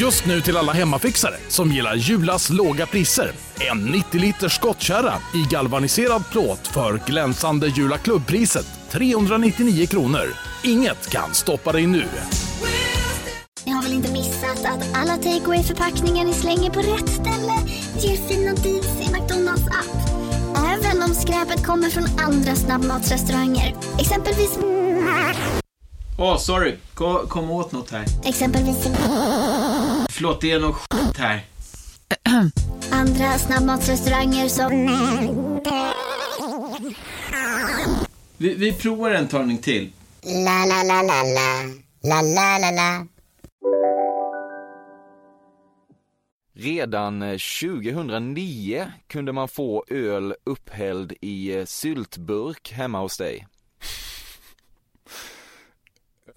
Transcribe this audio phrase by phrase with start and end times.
[0.00, 3.32] Just nu till alla hemmafixare som gillar Julas låga priser.
[3.70, 10.26] En 90 liters skottkärra i galvaniserad plåt för glänsande Jula klubbpriset 399 kronor.
[10.64, 12.04] Inget kan stoppa dig nu.
[13.64, 17.52] Ni har väl inte missat att alla takeaway förpackningar ni slänger på rätt ställe
[18.00, 20.08] ger fina deals i McDonalds app.
[20.56, 23.74] Även om skräpet kommer från andra snabbmatsrestauranger.
[23.98, 24.58] Exempelvis...
[26.18, 26.76] Åh, oh, sorry.
[26.94, 28.04] Kom, kom åt något här.
[28.24, 28.88] Exempelvis...
[30.16, 31.40] Förlåt, det är något skit här.
[32.90, 34.86] Andra snabbmatsrestauranger som...
[38.36, 39.92] Vi, vi provar en talning till.
[40.22, 41.64] La, la, la, la, la.
[42.02, 43.06] La, la, la, la.
[46.54, 53.46] Redan 2009 kunde man få öl upphälld i syltburk hemma hos dig.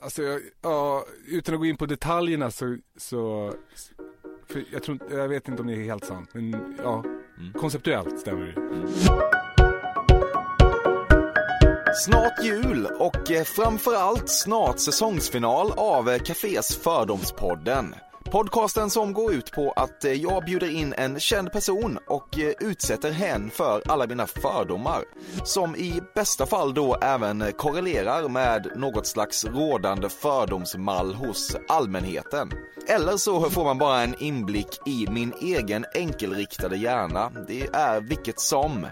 [0.02, 3.54] Alltså, jag, ja, utan att gå in på detaljerna så, så
[4.48, 7.04] för jag, tror, jag vet inte om det är helt sant, men ja,
[7.40, 7.54] mm.
[7.54, 8.54] konceptuellt stämmer det.
[12.06, 17.96] Snart jul och eh, framförallt snart säsongsfinal av eh, Cafés Fördomspodden.
[18.32, 22.54] Podcasten som går ut på att eh, jag bjuder in en känd person och eh,
[22.60, 25.04] utsätter hen för alla mina fördomar.
[25.44, 32.52] Som i bästa fall då även korrelerar med något slags rådande fördomsmall hos allmänheten.
[32.88, 37.32] Eller så får man bara en inblick i min egen enkelriktade hjärna.
[37.48, 38.88] Det är vilket som.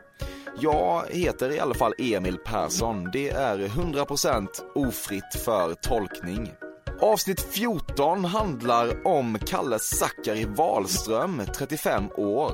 [0.60, 3.10] Jag heter i alla fall Emil Persson.
[3.14, 6.52] Det är 100% ofritt för tolkning.
[7.00, 12.54] Avsnitt 14 handlar om Kalle Zackari Wahlström, 35 år.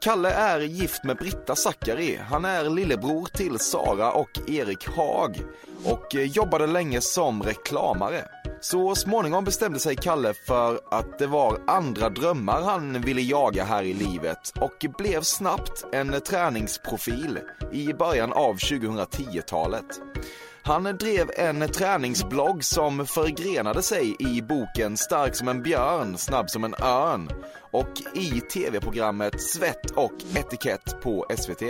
[0.00, 2.18] Kalle är gift med Britta Zackari.
[2.28, 5.40] Han är lillebror till Sara och Erik Haag
[5.84, 8.24] och eh, jobbade länge som reklamare.
[8.60, 13.82] Så småningom bestämde sig Kalle för att det var andra drömmar han ville jaga här
[13.82, 17.38] i livet och blev snabbt en träningsprofil
[17.72, 20.00] i början av 2010-talet.
[20.66, 26.64] Han drev en träningsblogg som förgrenade sig i boken Stark som en björn, snabb som
[26.64, 27.28] en örn
[27.70, 31.62] och i tv-programmet Svett och etikett på SVT.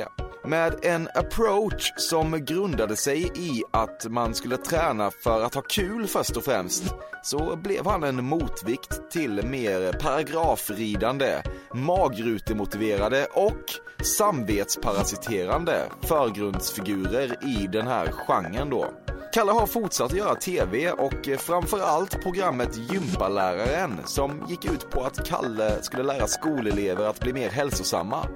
[0.44, 6.06] Med en approach som grundade sig i att man skulle träna för att ha kul
[6.06, 11.42] först och främst så blev han en motvikt till mer paragrafridande,
[11.74, 18.86] magrutemotiverade och samvetsparasiterande förgrundsfigurer i den här genren då.
[19.32, 25.26] Kalle har fortsatt göra TV och eh, framförallt programmet Gympaläraren som gick ut på att
[25.28, 28.28] Kalle skulle lära skolelever att bli mer hälsosamma.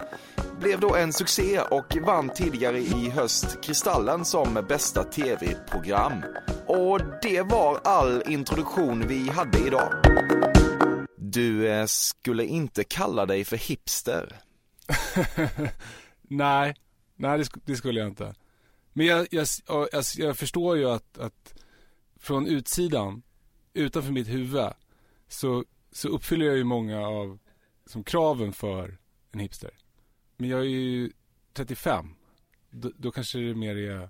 [0.60, 6.12] Blev då en succé och vann tidigare i höst Kristallen som bästa TV-program.
[6.66, 9.92] Och det var all introduktion vi hade idag.
[11.16, 14.37] Du eh, skulle inte kalla dig för hipster.
[16.23, 16.75] nej,
[17.17, 18.34] nej det, det, skulle jag inte.
[18.93, 21.55] Men jag, jag, jag, jag förstår ju att, att,
[22.17, 23.23] från utsidan,
[23.75, 24.73] utanför mitt huvud,
[25.28, 27.39] så, så uppfyller jag ju många av
[27.87, 28.99] som kraven för
[29.33, 29.71] en hipster.
[30.37, 31.12] Men jag är ju
[31.53, 32.15] 35.
[32.71, 34.09] Då, då kanske det mer är,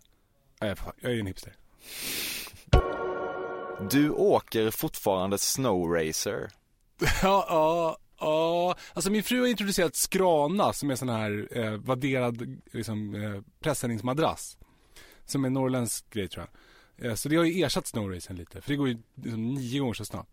[0.60, 1.56] nej, jag är en hipster.
[3.91, 6.50] Du åker fortfarande snowracer.
[7.22, 12.60] ja, ja, Ja, alltså min fru har introducerat Skrana som är sån här eh, vadderad
[12.72, 14.58] liksom, eh, pressändningsmadrass.
[15.26, 16.47] Som är norrländsk grej tror
[16.97, 17.06] jag.
[17.06, 19.94] Eh, så det har ju ersatt snowracen lite, för det går ju liksom nio gånger
[19.94, 20.30] så snabbt.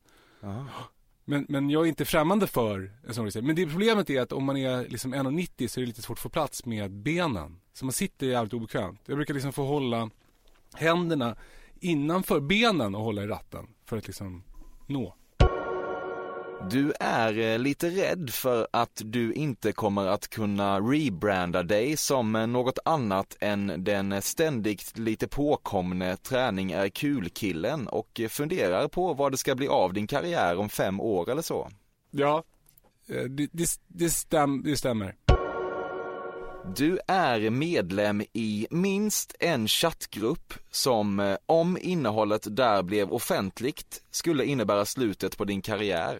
[1.30, 3.42] Men, men jag är inte främmande för en snowracer.
[3.42, 6.18] Men det problemet är att om man är liksom 1,90 så är det lite svårt
[6.18, 7.60] att få plats med benen.
[7.74, 9.02] Så man sitter jävligt obekvämt.
[9.06, 10.10] Jag brukar liksom få hålla
[10.74, 11.36] händerna
[11.80, 14.44] innanför benen och hålla i ratten för att liksom
[14.86, 15.16] nå.
[16.62, 22.32] Du är eh, lite rädd för att du inte kommer att kunna rebranda dig som
[22.32, 29.38] något annat än den ständigt lite påkomne träning är kul-killen och funderar på vad det
[29.38, 31.70] ska bli av din karriär om fem år eller så.
[32.12, 32.44] Ja,
[33.10, 35.16] eh, det, det, det, stäm, det stämmer.
[36.76, 44.46] Du är medlem i minst en chattgrupp som, eh, om innehållet där blev offentligt, skulle
[44.46, 46.20] innebära slutet på din karriär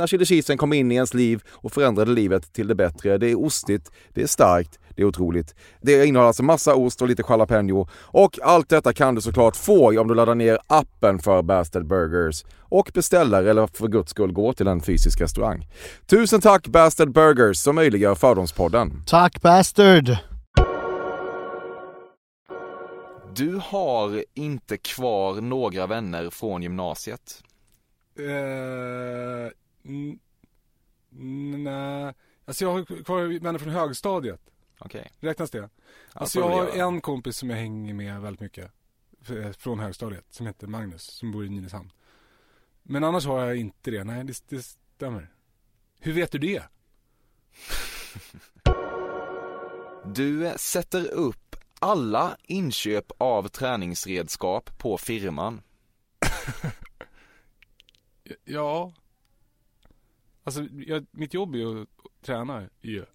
[0.01, 3.17] när chili kom in i ens liv och förändrade livet till det bättre.
[3.17, 5.55] Det är ostigt, det är starkt, det är otroligt.
[5.81, 10.01] Det innehåller alltså massa ost och lite jalapeno och allt detta kan du såklart få
[10.01, 14.53] om du laddar ner appen för Bastard Burgers och beställer eller för guds skull går
[14.53, 15.67] till en fysisk restaurang.
[16.05, 19.03] Tusen tack Bastard Burgers som möjliggör Fördomspodden.
[19.07, 20.17] Tack Bastard!
[23.35, 27.43] Du har inte kvar några vänner från gymnasiet.
[28.19, 29.51] Eh,
[31.09, 32.13] nej,
[32.45, 34.41] alltså jag har kvar vänner från högstadiet.
[34.79, 35.11] Okej.
[35.19, 35.69] Räknas det?
[36.13, 38.71] Alltså jag har en kompis som jag hänger med väldigt mycket.
[39.21, 40.25] f- Från högstadiet.
[40.29, 41.03] Som heter Magnus.
[41.03, 41.91] Som bor i Nynäshamn.
[42.83, 44.03] Men annars har jag inte det.
[44.03, 45.33] Nej, det, det stämmer.
[45.99, 46.63] Hur vet du det?
[50.05, 55.61] Du sätter upp alla inköp av träningsredskap på firman.
[58.43, 58.93] Ja.
[60.43, 61.87] Alltså, jag, mitt jobb är ju att
[62.21, 63.05] träna ju.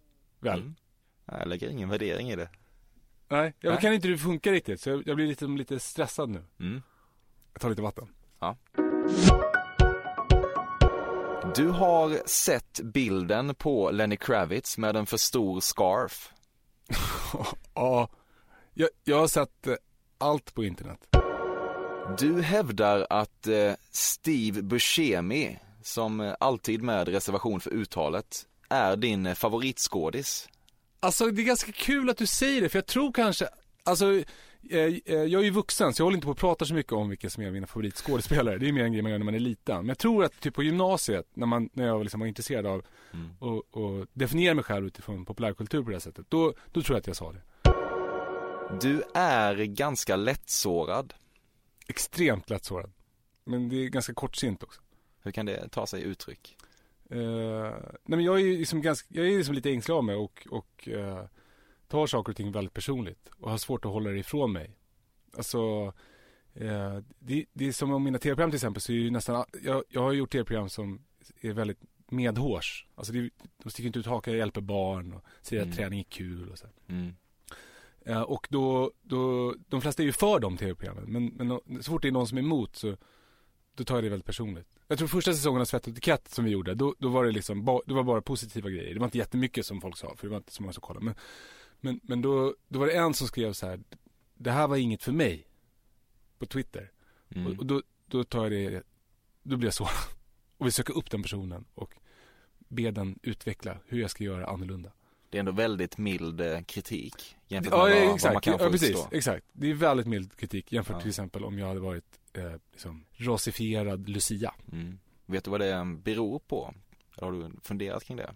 [0.40, 0.61] Väl?
[0.61, 0.75] Mm.
[1.25, 2.49] Jag lägger ingen värdering i det.
[3.28, 3.80] Nej, jag Nej.
[3.80, 4.80] kan inte det funka riktigt.
[4.80, 6.45] Så jag, jag blir lite, lite stressad nu.
[6.61, 6.83] Mm.
[7.52, 8.09] Jag tar lite vatten.
[11.54, 16.33] Du har sett bilden på Lenny Kravitz med en för stor scarf.
[17.75, 18.09] ja.
[18.75, 19.75] Jag, jag har sett eh,
[20.18, 21.16] allt på internet.
[22.18, 30.49] Du hävdar att eh, Steve Buscemi, som alltid med reservation för uttalet, är din favoritskådis.
[31.00, 33.49] Alltså det är ganska kul att du säger det, för jag tror kanske,
[33.85, 34.25] alltså eh,
[34.71, 37.09] eh, jag är ju vuxen så jag håller inte på att prata så mycket om
[37.09, 38.59] vilka som är mina favoritskådespelare.
[38.59, 39.76] Det är mer en grej man gör när man är liten.
[39.76, 42.83] Men jag tror att typ på gymnasiet, när, man, när jag liksom var intresserad av
[43.12, 43.31] Mm.
[43.71, 47.07] och definiera mig själv utifrån populärkultur på det här sättet, då, då tror jag att
[47.07, 47.43] jag sa det.
[48.81, 51.14] Du är ganska lättsårad.
[51.88, 52.93] Extremt lättsårad.
[53.45, 54.81] Men det är ganska kortsynt också.
[55.26, 56.56] Hur kan det ta sig uttryck?
[57.11, 57.71] Eh,
[58.04, 60.47] nej men jag är ju liksom ganska, jag är liksom lite ängslig av mig och,
[60.50, 61.25] och eh,
[61.88, 64.76] tar saker och ting väldigt personligt och har svårt att hålla det ifrån mig.
[65.37, 65.92] Alltså,
[66.54, 69.85] eh, det, det är som om mina tv-program till exempel så är ju nästan, jag,
[69.88, 71.04] jag har gjort tv-program som
[71.40, 72.87] är väldigt medhårs.
[72.95, 73.30] Alltså det,
[73.62, 75.73] de sticker inte ut hakan, jag hjälper barn och säger Mm.
[75.73, 76.66] att träning är kul och så.
[76.88, 77.14] Mm.
[78.26, 81.04] Och då, då, de flesta är ju för de tv-programmen.
[81.06, 82.97] Men, men så fort det är någon som är emot så
[83.76, 84.66] då tar jag det väldigt personligt.
[84.88, 87.30] Jag tror första säsongen av Svett och etikett som vi gjorde, då, då var det
[87.30, 88.95] liksom ba, det var bara positiva grejer.
[88.95, 91.04] Det var inte jättemycket som folk sa, för det var inte så många som kollade.
[91.06, 91.14] Men,
[91.80, 93.80] men, men då, då var det en som skrev så här,
[94.35, 95.47] det här var inget för mig.
[96.38, 96.90] På Twitter.
[97.35, 97.47] Mm.
[97.47, 98.83] Och, och då, då tar jag det,
[99.42, 99.92] då blir jag sårad.
[100.59, 101.95] Och vill söka upp den personen och
[102.68, 104.92] be den utveckla hur jag ska göra annorlunda.
[105.30, 108.45] Det är ändå väldigt mild eh, kritik jämfört Ja, med vad, vad man exakt.
[108.45, 108.90] kan få Ja, precis.
[108.90, 109.09] utstå.
[109.12, 109.47] Exakt.
[109.52, 111.00] Det är väldigt mild kritik jämfört Ja.
[111.00, 114.55] till exempel om jag hade varit eh, liksom, rasifierad Lucia.
[114.73, 114.99] Mm.
[115.26, 116.75] Vet du vad det beror på?
[117.16, 118.35] Eller har du funderat kring det?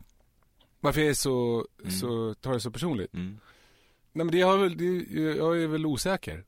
[0.81, 1.91] Varför jag är så, Mm.
[1.91, 3.15] så tar det så personligt?
[3.15, 3.39] Mm.
[4.13, 4.85] Nej men det har väl, det,
[5.37, 6.45] jag är väl osäker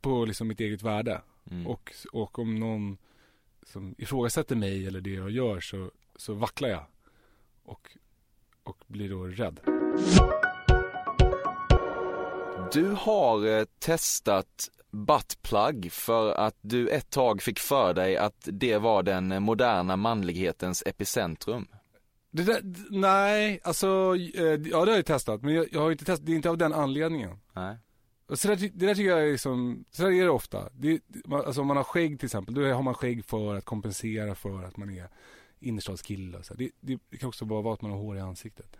[0.00, 1.22] på liksom mitt eget värde.
[1.50, 1.66] Mm.
[1.66, 2.98] Och, och om någon
[3.62, 6.86] som ifrågasätter mig eller det jag gör så, så vacklar jag.
[7.62, 7.90] Och,
[8.62, 9.60] och blir då rädd.
[12.72, 18.78] Du har eh, testat buttplug för att du ett tag fick för dig att det
[18.78, 21.66] var den moderna manlighetens epicentrum.
[22.30, 25.42] Det där, nej, alltså, eh, ja det har jag testat.
[25.42, 27.38] Men jag, har inte testat, det är inte av den anledningen.
[27.52, 27.76] Nej.
[28.26, 30.68] Och så där, det där tycker jag är liksom, så där är det ofta.
[30.72, 34.34] Det, alltså om man har skägg till exempel, då har man skägg för att kompensera
[34.34, 35.08] för att man är
[35.60, 36.38] innerstadskille.
[36.38, 36.54] och Så.
[36.54, 38.76] Det, det, det kan också bara vara att man har hår i ansiktet.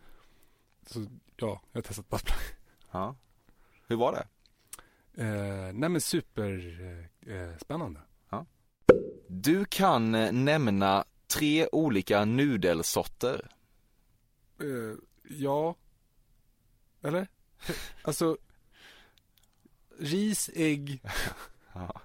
[0.87, 2.57] Så ja, jag har testat buttplug.
[2.91, 3.17] Ja.
[3.89, 4.27] Hur var det?
[5.21, 8.01] Eh, nej men super eh, eh, spännande.
[9.33, 13.51] Du kan eh, nämna tre olika nudelsorter.
[14.61, 15.75] Eh, ja.
[17.03, 17.29] Eller?
[18.03, 18.37] alltså.
[19.99, 21.03] Ris, ägg
[21.75, 22.01] Ja.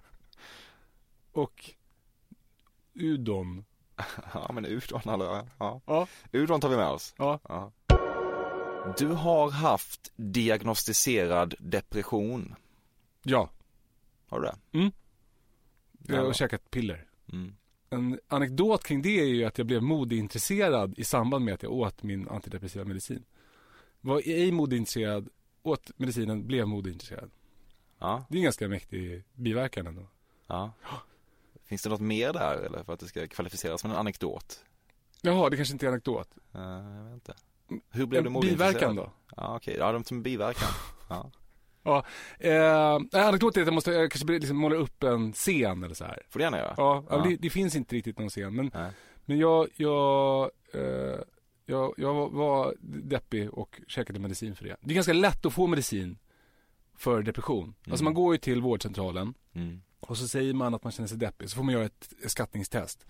[1.31, 1.69] och
[2.93, 3.65] udon.
[4.34, 5.25] Ja men udon eller,
[5.60, 5.81] ja.
[5.86, 6.07] Ja.
[6.31, 7.13] Udon tar vi med oss.
[7.17, 7.39] Ja.
[7.50, 7.72] Ja.
[8.98, 12.55] Du har haft diagnostiserad depression.
[13.27, 13.50] Ja.
[14.27, 14.91] Har du det?
[16.08, 16.25] Jag Ja.
[16.25, 17.05] har käkat piller.
[17.34, 17.55] Mm.
[17.89, 21.72] en anekdot kring det är ju att jag blev modeintresserad i samband med att jag
[21.72, 23.24] åt min antidepressiva medicin.
[24.01, 25.29] Var ej modeintresserad,
[25.63, 27.32] åt medicinen, blev modeintresserad.
[28.00, 30.08] Ja, Det är en ganska mäktig biverkan ändå.
[30.48, 30.72] ja.
[31.65, 34.65] Finns det något mer där eller för att det ska kvalificeras som en anekdot?
[35.22, 36.29] Jaha, det kanske inte är anekdot.
[36.55, 37.34] Uh, jag vet inte.
[37.89, 38.74] Hur blev du En modeintresserad?
[38.74, 39.12] biverkan då?
[39.36, 40.70] Ja okej, ja de som biverkan.
[41.10, 41.32] Ja.
[41.86, 45.96] Eh, nej, anekdot är att jag måste jag kanske liksom måla upp en scen eller
[45.96, 46.22] så här.
[46.30, 46.74] Får du gärna göra.
[46.77, 47.18] Ja, ja.
[47.18, 47.30] Ja.
[47.30, 48.56] Det, det finns inte riktigt någon scen.
[48.56, 48.92] Men, Nej.
[49.25, 51.20] men jag, jag, eh,
[51.65, 54.75] jag, jag var deppig och käkade medicin för det.
[54.82, 56.18] Det är ganska lätt att få medicin
[56.98, 57.75] för depression.
[57.89, 59.82] Alltså man går ju till vårdcentralen Mm.
[60.00, 61.50] och så säger man att man känner sig deppig.
[61.50, 63.06] Så får man göra ett skattningstest.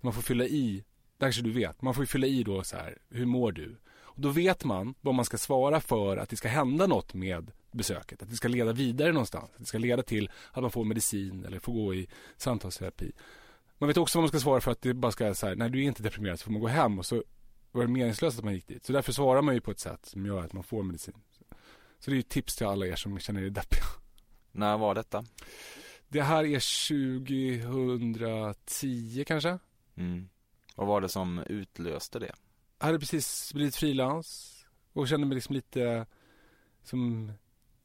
[0.00, 0.84] Man får fylla i,
[1.18, 3.76] det kanske du vet, man får ju fylla i då så här, hur mår du?
[4.16, 7.50] Och då vet man vad man ska svara för att det ska hända något med
[7.70, 8.22] besöket.
[8.22, 9.50] Att det ska leda vidare någonstans.
[9.52, 13.12] Att det ska leda till att man får medicin eller får gå i samtalsterapi.
[13.78, 15.68] Man vet också vad man ska svara för att det bara ska så här, när
[15.68, 17.24] du är inte deprimerad så får man gå hem och så
[17.72, 18.84] var det meningslöst att man gick dit.
[18.84, 21.14] Så därför svarar man ju på ett sätt som gör att man får medicin.
[21.98, 23.84] Så det är ju tips till alla er som känner er deppiga.
[24.52, 25.24] När var detta?
[26.08, 26.60] Det här är
[27.58, 29.58] 2010 kanske?
[29.96, 30.28] Mm.
[30.74, 32.32] Vad var det som utlöste det?
[32.78, 34.52] Hade precis blivit frilans
[34.92, 36.06] och kände mig liksom lite
[36.82, 37.32] som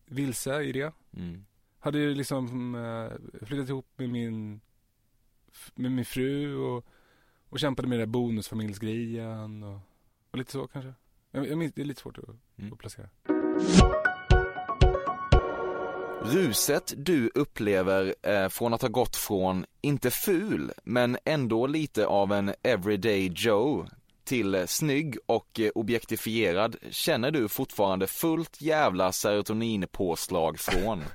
[0.05, 0.93] vilse i det.
[1.17, 1.45] Mm.
[1.79, 4.61] Hade ju liksom eh, flyttat ihop med min,
[5.75, 6.85] med min fru och,
[7.49, 9.79] och kämpade med den där bonusfamiljsgrejen och,
[10.31, 10.93] och lite så kanske.
[11.31, 12.25] Jag, jag minns, det är lite svårt att,
[12.57, 12.73] Mm.
[12.73, 13.09] att placera.
[16.23, 22.31] Ruset du upplever eh, från att ha gått från, inte ful, men ändå lite av
[22.31, 23.85] en everyday Joe
[24.31, 31.03] till eh, snygg och eh, objektifierad känner du fortfarande fullt jävla serotoninpåslag från.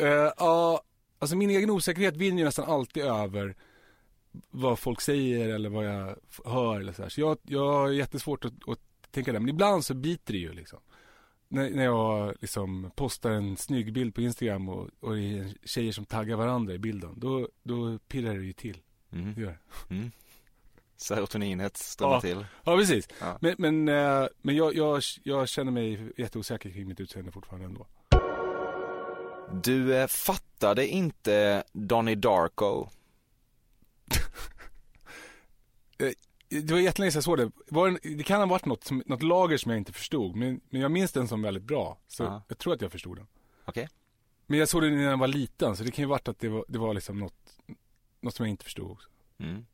[0.00, 0.82] Eh, Ja,
[1.18, 3.56] alltså min egen osäkerhet vinner ju nästan alltid över
[4.50, 7.08] vad folk säger eller vad jag hör eller så här.
[7.08, 9.40] Så jag, jag har jättesvårt att, att tänka det.
[9.40, 10.78] Men ibland så biter det ju liksom.
[11.48, 15.92] När, när jag liksom postar en snygg bild på Instagram och, och det är tjejer
[15.92, 17.14] som taggar varandra i bilden.
[17.16, 18.78] Då, då pirrar det ju till.
[19.12, 19.34] Mm.
[19.34, 19.94] Det gör det.
[19.94, 20.10] Mm.
[21.00, 22.20] Serotoninet strömmar Ja.
[22.20, 22.46] till.
[22.64, 23.08] Ja, precis.
[23.20, 23.38] Ja.
[23.40, 27.86] Men, men, eh, men jag, jag, jag känner mig jätteosäker kring mitt utseende fortfarande ändå.
[29.62, 32.88] Du eh, fattade inte Donnie Darko.
[36.50, 37.50] Det var jättelänge sedan jag såg det.
[38.00, 40.36] Det, det kan ha varit något, som, något lager som jag inte förstod.
[40.36, 41.98] Men, men jag minns den som väldigt bra.
[42.08, 42.42] Så Ja.
[42.48, 43.26] jag tror att jag förstod den.
[43.64, 43.88] Okej.
[44.46, 45.76] Men jag såg den när jag var liten.
[45.76, 47.58] Så det kan ju ha varit att det var, det var liksom något,
[48.20, 49.08] något som jag inte förstod också.
[49.38, 49.66] Mm.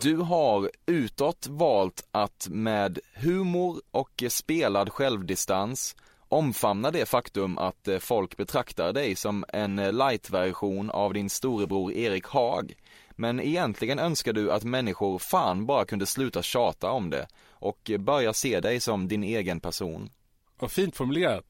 [0.00, 5.96] Du har utåt valt att med humor och spelad självdistans
[6.28, 12.26] omfamna det faktum att eh, folk betraktar dig som en light-version av din storebror Erik
[12.26, 12.74] Haag.
[13.10, 18.32] Men egentligen önskar du att människor fan bara kunde sluta tjata om det och börja
[18.32, 20.10] se dig som din egen person.
[20.58, 21.44] Vad fint formulerat.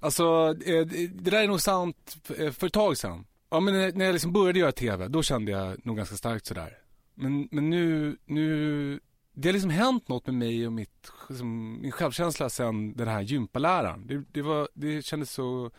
[0.00, 3.26] Alltså, eh, det där är nog sant eh, för ett tag sedan.
[3.50, 6.87] Ja, men när jag liksom började göra TV, då kände jag nog ganska starkt sådär.
[7.20, 9.00] Men, men nu, nu,
[9.34, 13.20] det har liksom hänt något med mig och mitt, liksom, min självkänsla sen den här
[13.20, 14.06] gympaläraren.
[14.06, 15.70] Det, det, var, det kändes så,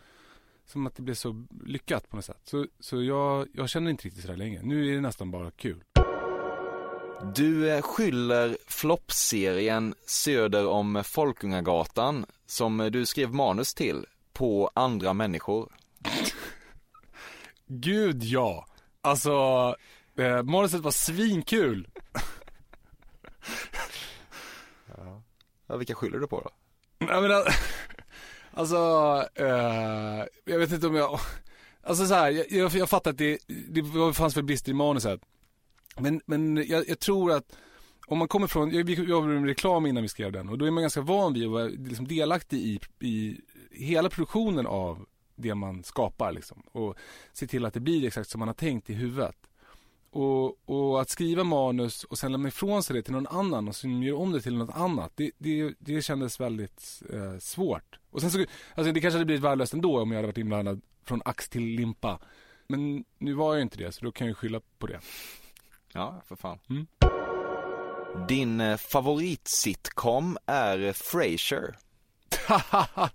[0.66, 2.40] som att det blev så lyckat på något sätt.
[2.44, 4.60] Så, så jag, jag känner inte riktigt sådär länge.
[4.62, 5.84] Nu är det nästan bara kul.
[7.34, 15.12] Du eh, skyller floppserien Söder om Folkungagatan, som eh, du skrev manus till, på andra
[15.12, 15.72] människor.
[17.66, 18.66] Gud ja!
[19.00, 19.74] Alltså,
[20.20, 21.88] eh, manuset var svinkul.
[25.66, 26.50] Ja, vilka skyller du på då?
[27.06, 27.42] Jag menar,
[28.52, 28.76] alltså,
[29.34, 31.20] eh, jag vet inte om jag,
[31.82, 34.74] alltså så här, jag, jag, jag fattar att det, det var- fanns väl brister i
[34.74, 35.20] manuset.
[35.98, 37.56] Men, men jag, jag tror att
[38.06, 40.70] om man kommer från, jag, jobbade med reklam innan vi skrev den och då är
[40.70, 45.06] man ganska van vid att vara liksom delaktig i, i hela produktionen av
[45.36, 46.62] det man skapar liksom.
[46.72, 46.96] Och
[47.32, 49.36] se till att det blir exakt som man har tänkt i huvudet.
[50.12, 53.76] Och, och att skriva manus och sen lämna ifrån sig det till någon annan och
[53.76, 55.12] sen göra om det till något annat.
[55.14, 57.98] Det, det, det kändes väldigt eh, svårt.
[58.10, 58.44] Och sen så,
[58.74, 61.62] alltså det kanske hade blivit värdelöst ändå om jag hade varit inblandad från ax till
[61.62, 62.18] limpa.
[62.66, 65.00] Men nu var jag inte det så då kan jag skylla på det.
[65.92, 66.58] Ja, för fan.
[66.70, 66.86] Mm.
[68.28, 71.76] Din eh, favoritsitcom är Frasier.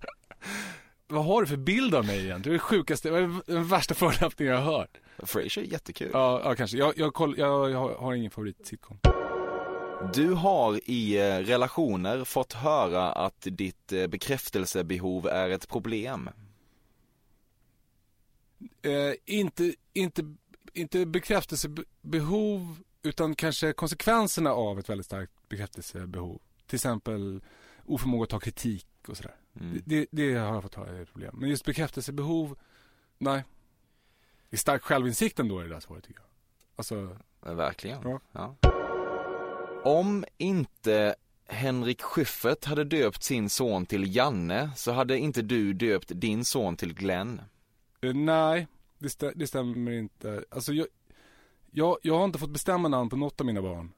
[1.08, 2.42] Vad har du för bild av mig egentligen?
[2.42, 4.98] Det är det sjukaste, det är den värsta förolämpningen jag har hört.
[5.18, 6.10] Frasier är jättekul.
[6.12, 6.76] Ja, ja kanske.
[6.76, 8.98] Jag, jag, koll, jag, jag har, ingen favoritsitcom.
[10.14, 16.30] Du har i eh, relationer fått höra att ditt eh, bekräftelsebehov är ett problem.
[18.82, 20.34] Eh, inte, inte,
[20.72, 26.40] inte bekräftelsebehov utan kanske konsekvenserna av ett väldigt starkt bekräftelsebehov.
[26.66, 27.40] Till exempel
[27.84, 29.34] oförmåga att ta kritik och sådär.
[29.60, 29.82] Mm.
[29.84, 31.36] Det, det har jag fått ha ett problem.
[31.38, 32.58] Men just bekräftelsebehov,
[33.18, 33.44] nej.
[34.50, 36.28] Det är stark självinsikt ändå i det där svaret tycker jag.
[36.76, 37.98] Alltså, Ja, Verkligen.
[38.02, 38.20] Ja.
[38.32, 38.56] Ja.
[39.84, 41.14] Om inte
[41.48, 46.76] Henrik Schyffert hade döpt sin son till Janne så hade inte du döpt din son
[46.76, 47.40] till Glenn.
[48.00, 48.66] eh, nej,
[48.98, 50.44] det, stä, det stämmer inte.
[50.50, 50.86] Alltså jag,
[51.70, 53.92] jag, jag har inte fått bestämma namn på något av mina barn.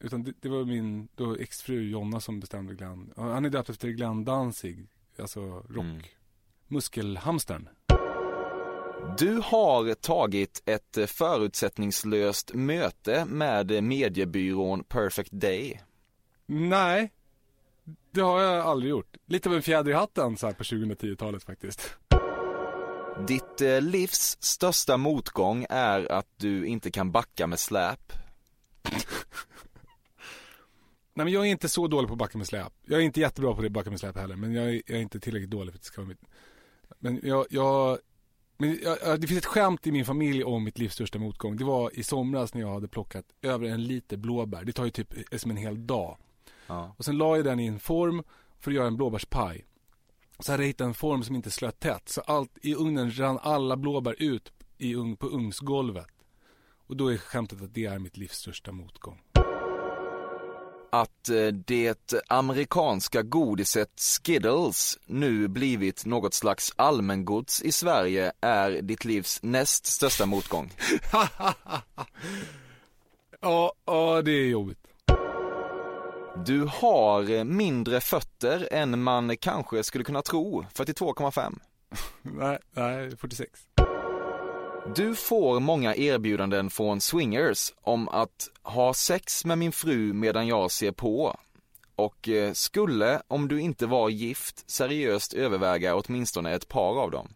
[0.00, 3.12] Utan det, det var min då exfru Jonna som bestämde Glenn.
[3.16, 4.86] Han är döpt efter Glenn Danzig,
[5.18, 5.84] alltså rock.
[5.84, 6.02] Mm.
[6.68, 7.68] Muskelhamstern.
[9.18, 15.80] Du har tagit ett förutsättningslöst möte med mediebyrån Perfect Day.
[16.46, 17.12] Nej,
[18.10, 19.16] det har jag aldrig gjort.
[19.26, 21.96] Lite av en fjäder i hatten så här på 2010-talet faktiskt.
[23.28, 28.12] Ditt eh, livs största motgång är att du inte kan backa med släp.
[31.14, 32.72] Nej men jag är inte så dålig på att backa med släp.
[32.84, 34.36] Jag är inte jättebra på det backa med släp heller.
[34.36, 36.20] Men jag är, jag är inte tillräckligt dålig för att det ska vara mitt.
[36.98, 37.98] Men jag, jag
[38.62, 41.56] men jag, det finns ett skämt i min familj om mitt livs största motgång.
[41.56, 44.64] Det var i somras när jag hade plockat över en liter blåbär.
[44.64, 46.16] Det tar ju typ eh, som en hel dag.
[46.66, 46.94] Ja.
[46.98, 48.22] Och sen la jag den i en form
[48.58, 49.66] för att göra en blåbärspaj.
[50.38, 52.08] Så hade jag hittat en form som inte slöt tätt.
[52.08, 56.06] Så allt i ugnen rann alla blåbär ut i på ugnsgolvet.
[56.86, 59.31] Och då är skämtet att det är mitt livs största motgång.
[60.94, 69.04] Att eh, det amerikanska godiset Skittles nu blivit något slags allmängods i Sverige är ditt
[69.04, 70.72] livs näst största motgång.
[73.44, 74.78] Ja, ja det är jobbigt.
[76.46, 81.58] Du har eh, mindre fötter än man kanske skulle kunna tro, 42,5.
[82.22, 83.60] Nej, nej, 46.
[84.86, 90.70] Du får många erbjudanden från swingers om att ha sex med min fru medan jag
[90.70, 91.36] ser på.
[91.96, 97.28] Och eh, skulle, om du inte var gift, seriöst överväga åtminstone ett par av dem.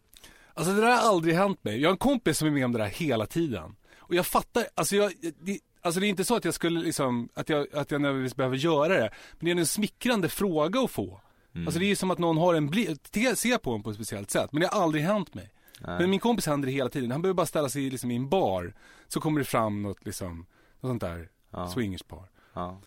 [0.55, 1.81] Alltså det där har aldrig hänt mig.
[1.81, 3.77] Jag har en kompis som är med om det där hela tiden.
[3.99, 7.29] Och jag fattar, alltså jag, det, alltså det är inte så att jag skulle liksom,
[7.35, 9.11] att jag, att jag nödvändigtvis behöver göra det.
[9.33, 11.21] Men det är en smickrande fråga att få.
[11.65, 13.97] Alltså det är ju som att någon har en blick, ser på en på ett
[13.97, 14.53] speciellt sätt.
[14.53, 15.51] Men det har aldrig hänt mig.
[15.81, 17.11] Men min kompis händer det hela tiden.
[17.11, 18.75] Han behöver bara ställa sig liksom i en bar.
[19.09, 20.47] Så kommer det fram något liksom,
[20.81, 21.69] något sånt där Ja.
[21.69, 22.31] swingerspar.
[22.53, 22.81] Ja.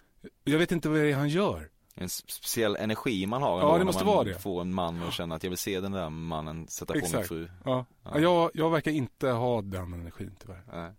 [0.44, 1.70] Jag vet inte vad det är han gör.
[1.96, 4.34] En speciell energi man har Ja, det måste vara det.
[4.40, 7.24] får en man och känner att jag vill se den där mannen sätta på min
[7.24, 7.50] fru.
[7.66, 7.86] Ja.
[8.04, 8.20] Ja.
[8.20, 10.64] Jag, jag verkar inte ha den energin tyvärr.
[10.74, 10.92] Nej.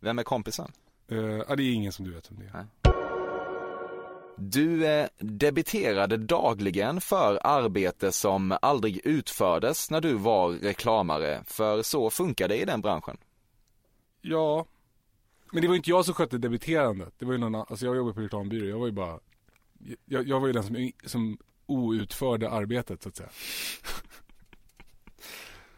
[0.00, 0.72] Vem är kompisen?
[1.12, 2.52] Uh, ja, det är ingen som du vet om det är.
[2.52, 2.64] Nej.
[4.40, 12.10] Du eh, debiterade dagligen för arbete som aldrig utfördes när du var reklamare, för så
[12.10, 13.16] funkar det i den branschen.
[14.20, 14.66] Ja.
[15.52, 17.14] Men det var inte jag som skötte debiterandet.
[17.18, 18.66] Det var ju någon annan, alltså jag jobbade på reklambyrå.
[18.66, 19.18] Jag var ju bara,
[20.04, 23.28] jag, jag var ju den som, som outförde arbetet så att säga.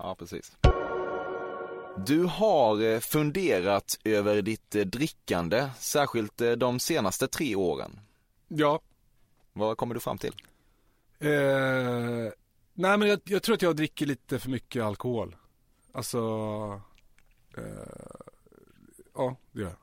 [0.03, 0.57] Ja, precis.
[2.07, 8.01] Du har eh, funderat över ditt eh, drickande, särskilt de senaste tre åren.
[8.53, 8.81] Ja.
[9.53, 10.33] Vad kommer du fram till?
[11.19, 12.33] Eh,
[12.75, 15.37] nej men jag, jag tror att jag dricker lite för mycket alkohol.
[15.93, 16.19] Alltså,
[17.57, 17.63] eh,
[19.15, 19.77] ja det gör jag.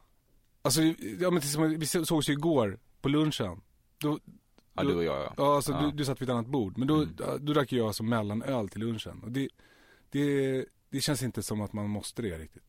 [0.62, 0.82] Alltså,
[1.20, 3.62] ja, men till exempel, vi sågs ju igår på lunchen.
[3.98, 4.20] Då,
[4.74, 5.34] Ja, du och jag ja.
[5.38, 5.82] Ja, alltså Ja.
[5.82, 6.78] Du, du satt vid ett annat bord.
[6.78, 7.16] Men då, Mm.
[7.18, 9.24] då drack jag alltså mellanöl till lunchen.
[9.24, 9.50] Och det,
[10.10, 12.64] det, det känns inte som att man måste det riktigt.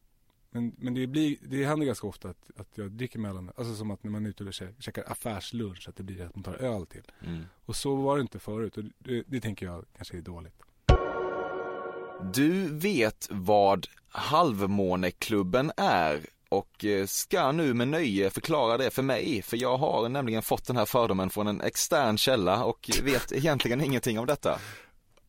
[0.50, 3.54] Men, men det, blir, det händer ganska ofta att, att jag dricker mellanöl.
[3.56, 6.34] Alltså som att när man är ute och kä- käkar affärslunch, att det blir att
[6.34, 7.02] man tar öl till.
[7.26, 7.44] Mm.
[7.64, 8.76] Och så var det inte förut.
[8.76, 10.54] Och det, det tänker jag kanske är dåligt.
[12.34, 19.42] Du vet vad Halvmåneklubben är och eh, ska nu med nöje förklara det för mig,
[19.42, 23.80] för jag har nämligen fått den här fördomen från en extern källa och vet egentligen
[23.80, 24.58] ingenting om detta.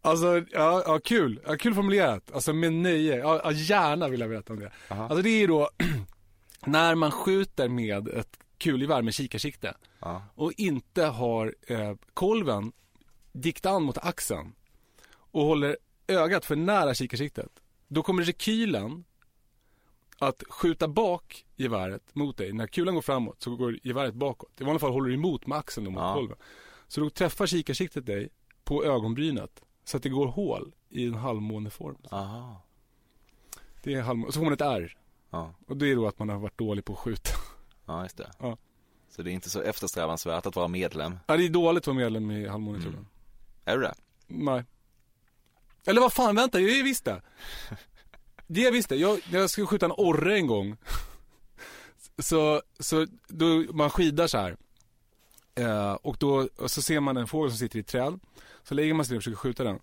[0.02, 1.42] Alltså, ja, ja kul.
[1.48, 2.32] Ja, kul formulerat.
[2.32, 3.18] Alltså med nöje.
[3.18, 4.72] Ja, ja, gärna vill jag veta om det.
[4.90, 5.04] Aha.
[5.04, 5.70] Alltså det är då
[6.66, 10.24] när man skjuter med ett kulgevär med kikarsikte Ja.
[10.36, 12.72] och inte har eh, kolven
[13.32, 14.54] dikt an mot axeln
[15.12, 17.52] och håller ögat för nära kikarsiktet.
[17.88, 19.04] Då kommer rekylen
[20.20, 22.54] att skjuta bak geväret mot dig.
[22.54, 24.62] När kulan går framåt så går geväret bakåt.
[24.62, 26.14] I vanliga fall håller du emot med axeln mot Ja.
[26.14, 26.38] kolven.
[26.88, 28.30] Så då träffar kikarsiktet dig
[28.64, 31.98] på ögonbrynet så att det går hål i en halvmåneform.
[32.12, 32.62] Aha.
[33.84, 34.32] Det är halvmåne.
[34.32, 34.98] Så får man ett R.
[35.30, 35.54] Ja.
[35.68, 37.32] Och det är då att man har varit dålig på att skjuta.
[37.86, 38.32] ja, just det.
[38.40, 38.58] Ja.
[39.10, 41.20] Så det är inte så eftersträvansvärt att vara medlem.
[41.28, 43.08] Ja, det är dåligt att vara medlem i halvmåneklubben.
[43.66, 43.96] Är du det?
[44.28, 44.64] Nej.
[45.86, 47.22] Eller vad fan, vänta, jag är visst det.
[48.48, 50.78] det jag visste, jag, jag skulle skjuta en orre en gång.
[52.18, 54.58] Så, så då, man skidar så här.
[55.60, 58.20] Eh, och då och så ser man en fågel som sitter i ett träd.
[58.64, 59.80] Så lägger man sig ner och försöker skjuta den.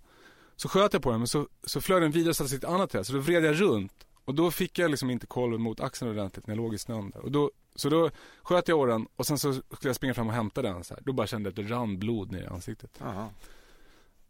[0.57, 2.59] Så sköt jag på den men så, så flög den vidare och satte sig i
[2.59, 3.07] ett annat träd.
[3.07, 4.07] Så då vred jag runt.
[4.25, 7.11] Och då fick jag liksom inte koll mot axeln ordentligt när jag låg i snön
[7.11, 7.21] där.
[7.21, 8.11] Och då, så då
[8.43, 11.03] sköt jag orren och sen så skulle jag springa fram och hämta den så här.
[11.07, 13.01] Då bara kände jag att det rann blod ner i ansiktet.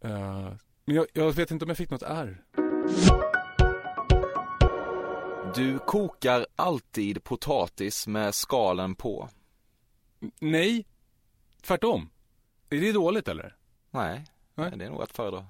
[0.01, 0.51] Eh,
[0.85, 2.43] men jag, jag vet inte om jag fick något ärr.
[5.55, 9.29] Du kokar alltid potatis med skalen på.
[10.39, 10.85] Nej,
[11.61, 12.09] tvärtom.
[12.69, 13.55] Är det dåligt eller?
[13.91, 14.71] Nej, Nej.
[14.75, 15.45] det är nog att föredra.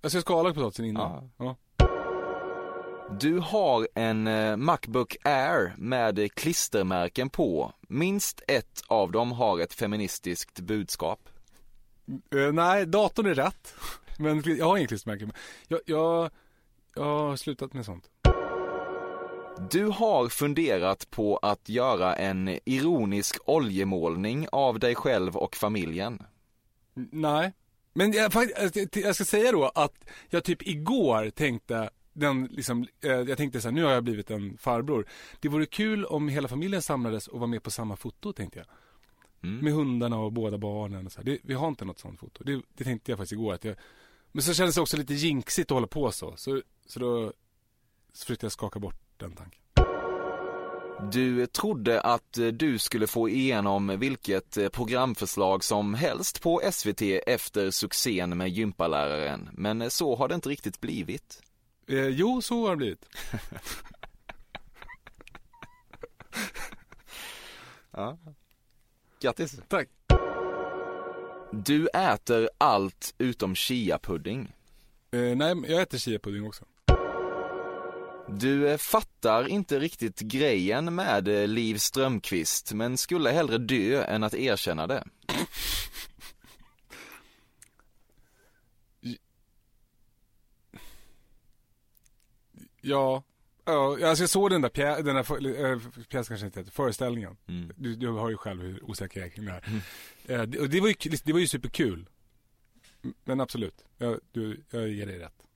[0.00, 1.30] Jag ska skala potatisen innan.
[1.36, 1.44] Ja.
[1.44, 1.56] Ja.
[3.20, 7.72] Du har en eh, Macbook Air med klistermärken på.
[7.80, 11.28] Minst ett av dem har ett feministiskt budskap.
[12.34, 13.74] Eh, nej, datorn är rätt.
[14.18, 15.28] Men jag har inget klistermärke.
[15.68, 16.30] Jag, jag,
[16.94, 18.10] jag har slutat med sånt.
[19.60, 26.22] Du har funderat på att göra en ironisk oljemålning av dig själv och familjen.
[26.94, 27.52] Nej.
[27.92, 28.32] Men jag,
[28.92, 29.94] jag- ska säga då att
[30.30, 34.30] jag typ igår tänkte den liksom, eh, jag tänkte så här, nu har jag blivit
[34.30, 35.06] en farbror.
[35.40, 38.66] Det vore kul om hela familjen samlades och var med på samma foto tänkte jag.
[39.50, 39.64] Mm.
[39.64, 41.24] Med hundarna och båda barnen och så här.
[41.24, 42.44] Det, vi har inte något sånt foto.
[42.44, 43.76] Det, det tänkte jag faktiskt igår att jag,
[44.32, 46.36] men så kändes det också lite jinxigt att hålla på så.
[46.36, 47.32] Så, så då
[48.12, 49.60] så försökte jag skaka bort den tanken.
[51.12, 57.02] Du trodde att eh, du skulle få igenom vilket eh, programförslag som helst på SVT
[57.26, 61.42] efter succén med gympaläraren, men eh, så har det inte riktigt blivit.
[61.86, 63.06] Eh, jo, så har det blivit.
[67.90, 68.18] Ja.
[69.20, 69.60] Grattis!
[69.68, 69.88] Tack.
[71.52, 74.52] Du äter allt utom chiapudding.
[75.10, 76.64] Eh, nej, jag äter chiapudding också.
[78.30, 84.24] Du eh, fattar inte riktigt grejen med eh, Liv Strömquist, men skulle hellre dö än
[84.24, 85.04] att erkänna det.
[92.80, 93.22] Ja,
[93.64, 96.72] ja alltså jag såg den där, pjä, den där för, äh, pjäsen kanske inte heter,
[96.72, 97.36] föreställningen.
[97.46, 97.72] Mm.
[97.76, 99.82] Du, du har ju själv hur osäker jag är kring det här.
[100.24, 102.08] Eh, det, det, var ju, det var ju superkul.
[103.24, 105.47] Men absolut, jag, du, jag ger dig rätt.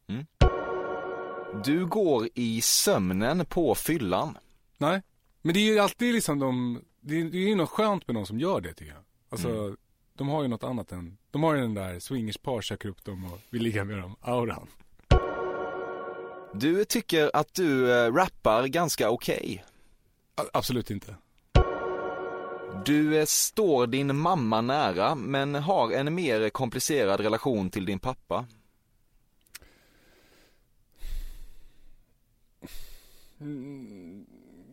[1.64, 4.38] Du går i sömnen på fyllan.
[4.78, 5.02] Nej,
[5.42, 8.14] men det är ju alltid liksom de, det är, det är ju något skönt med
[8.16, 9.02] de som gör det tycker jag.
[9.30, 9.76] Alltså, Mm.
[10.14, 13.24] de har ju något annat än, de har ju den där swingerspar söker upp dem
[13.32, 14.66] och vill ligga med dem, auran.
[16.54, 19.64] Du tycker att du eh, rappar ganska okej.
[20.36, 21.16] A- absolut inte.
[22.84, 28.44] Du eh, står din mamma nära, men har en mer komplicerad relation till din pappa.
[33.42, 34.26] Mm,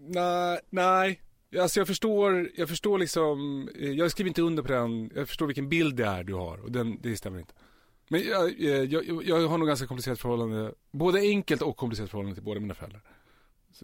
[0.08, 1.22] nej, nej.
[1.60, 5.48] Alltså jag förstår, jag förstår liksom, eh, jag skriver inte under på den, jag förstår
[5.48, 7.54] vilken bild det är du har och den, det stämmer inte.
[8.08, 12.36] Men jag, eh, jag, jag har nog ganska komplicerat förhållande, både enkelt och komplicerat förhållande
[12.36, 13.02] till båda mina föräldrar.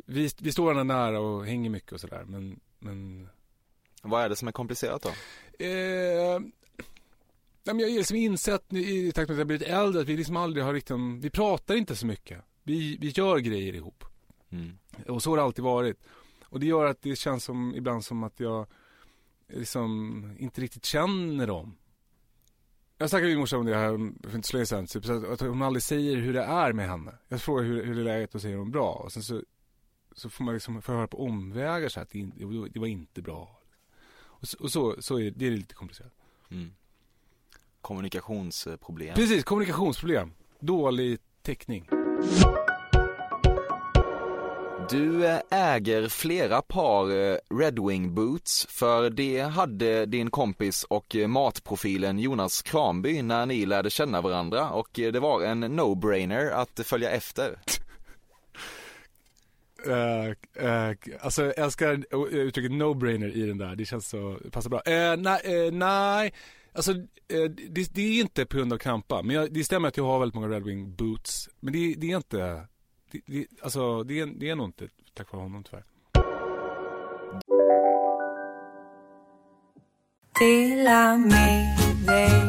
[0.06, 3.30] Vi, vi står varandra nära och hänger mycket och sådär men, men
[4.02, 5.10] Vad är det som är komplicerat då?
[5.66, 6.40] Eh,
[7.64, 10.18] nej, men jag har liksom insett i takt med att jag blivit äldre att vi
[10.18, 12.42] liksom aldrig har riktigt, vi pratar inte så mycket.
[12.64, 14.04] Vi, vi gör grejer ihop.
[14.56, 14.78] Mm.
[15.16, 15.98] Och så har det alltid varit.
[16.44, 18.68] Och det gör att det känns som, ibland som att jag
[19.48, 21.76] liksom inte riktigt känner dem.
[22.98, 23.92] Jag snackade med min morsa om det här
[24.30, 26.90] för inte så länge sedan, typ, så att, hon aldrig säger hur det är med
[26.90, 27.12] henne.
[27.28, 28.92] Jag frågar hur, hur är läget och säger hon bra.
[28.92, 29.42] Och sen så,
[30.12, 32.32] så får man liksom få höra på omvägar så att det,
[32.74, 33.62] det var inte bra.
[34.18, 36.14] Och så, och så, så är det är lite komplicerat.
[36.50, 36.74] Mm.
[37.82, 39.16] Kommunikationsproblem.
[39.16, 40.34] Precis, kommunikationsproblem.
[40.60, 41.90] Dålig täckning.
[44.90, 51.16] Du eh, äger flera par eh, Red Wing boots, för det hade din kompis och
[51.16, 56.80] eh, matprofilen Jonas Kramby när ni lärde känna varandra och det var en no-brainer att
[56.84, 57.60] följa efter.
[59.88, 60.30] Uh,
[60.66, 64.80] uh, alltså jag älskar uttrycket no-brainer i den där, det känns så, passar bra.
[64.80, 66.34] Uh, nej, uh, nej,
[66.74, 69.98] alltså uh, det, det är inte på grund av krampa, men jag, det stämmer att
[69.98, 71.50] jag har väldigt många Red Wing boots.
[71.60, 72.68] Men det, det är inte,
[73.26, 75.84] det, det, alltså det är, det är nog inte tack vare honom tyvärr.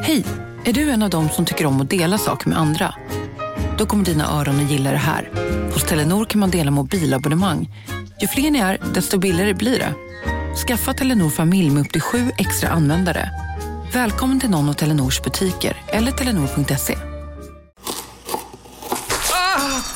[0.02, 0.24] Hej!
[0.64, 2.94] Är du en av dem som tycker om att dela saker med andra?
[3.78, 5.30] Då kommer dina öron att gilla det här.
[5.72, 7.68] Hos Telenor kan man dela mobilabonnemang.
[8.20, 9.94] Ju fler ni är, desto billigare blir det.
[10.66, 13.30] Skaffa Telenor familj med upp till sju extra användare.
[13.92, 16.96] Välkommen till någon av Telenors butiker eller telenor.se.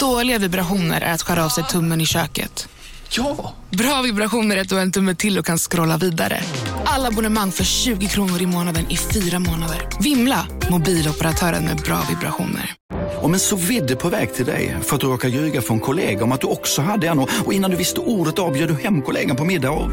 [0.00, 2.68] Dåliga vibrationer är att skära av sig tummen i köket.
[3.10, 3.54] Ja!
[3.70, 6.40] Bra vibrationer är att du har en tumme till och kan scrolla vidare.
[6.84, 9.88] Alla abonnemang för 20 kronor i månaden i fyra månader.
[10.00, 10.46] Vimla!
[10.70, 12.74] Mobiloperatören med bra vibrationer.
[13.22, 16.24] Om en så vidde på väg till dig för att du råkar ljuga från kollega
[16.24, 19.36] om att du också hade en och innan du visste ordet av du hem kollegan
[19.36, 19.90] på middag och...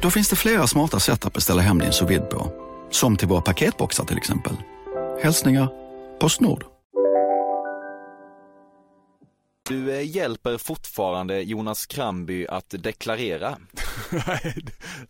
[0.00, 2.52] Då finns det flera smarta sätt att beställa hem din sous på.
[2.90, 4.56] Som till våra paketboxar till exempel.
[5.22, 5.68] Hälsningar
[6.20, 6.77] Postnord.
[9.68, 13.56] Du eh, hjälper fortfarande Jonas Kramby att deklarera.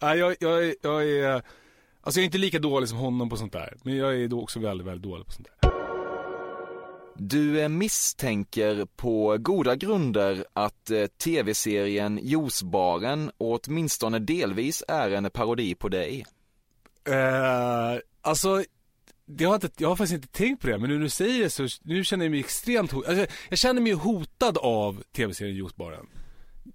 [0.01, 1.43] Nej, jag, jag, är- jag är,
[2.01, 3.77] alltså jag är inte lika dålig som honom på sånt där.
[3.83, 5.71] Men jag är också väldigt, väldigt dålig på sånt där.
[7.21, 15.75] Du eh, misstänker på goda grunder att eh, tv-serien Juicebaren åtminstone delvis är en parodi
[15.75, 16.25] på dig.
[17.09, 18.65] Eh, alltså,
[19.31, 21.43] det har inte, jag har faktiskt inte tänkt på det, men nu när du säger
[21.43, 23.19] det så, nu känner jag mig extremt hotad.
[23.19, 26.07] Alltså, jag känner mig hotad av tv-serien Juicebaren.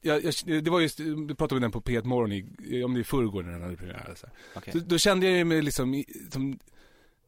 [0.01, 2.99] Jag, jag, det var just, vi pratade om den på P1 Morgon i, om det
[2.99, 4.13] är i förrgår när den hade premiär.
[4.15, 4.27] Så.
[4.55, 4.73] Okej.
[4.73, 6.59] Så, då kände jag mig liksom, som,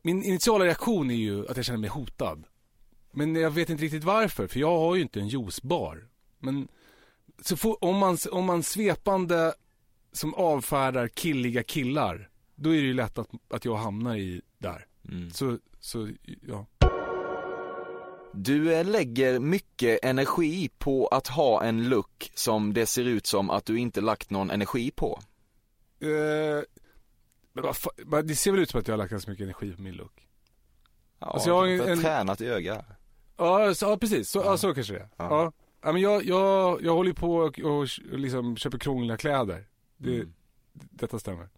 [0.01, 2.43] min initiala reaktion är ju att jag känner mig hotad.
[3.11, 6.07] Men jag vet inte riktigt varför, för jag har ju inte en juicebar.
[6.39, 6.67] Men
[7.41, 9.53] så får, om, man, om man svepande
[10.11, 14.85] som avfärdar killiga killar, då är det ju lätt att, att jag hamnar i där.
[15.11, 15.29] Mm.
[15.31, 16.09] Så, så
[16.41, 16.65] ja.
[18.33, 23.49] Du eh, lägger mycket energi på att ha en look som det ser ut som
[23.49, 25.19] att du inte lagt någon energi på.
[25.99, 26.63] Eh,
[28.05, 29.93] men det ser väl ut som att jag har lagt ganska mycket energi på min
[29.95, 30.27] look.
[31.19, 32.85] Ja, Alltså, jag har ju för en- tränat öga.
[33.37, 34.29] Ja, så, ja precis.
[34.29, 34.57] Så, ja.
[34.57, 35.09] så kanske det är.
[35.17, 35.27] Ja.
[35.29, 35.51] Ja.
[35.81, 35.91] Ja.
[35.91, 39.65] men jag, jag, jag håller på och, och liksom köper krångliga kläder.
[39.97, 40.33] Det, Mm.
[40.73, 41.49] Detta stämmer.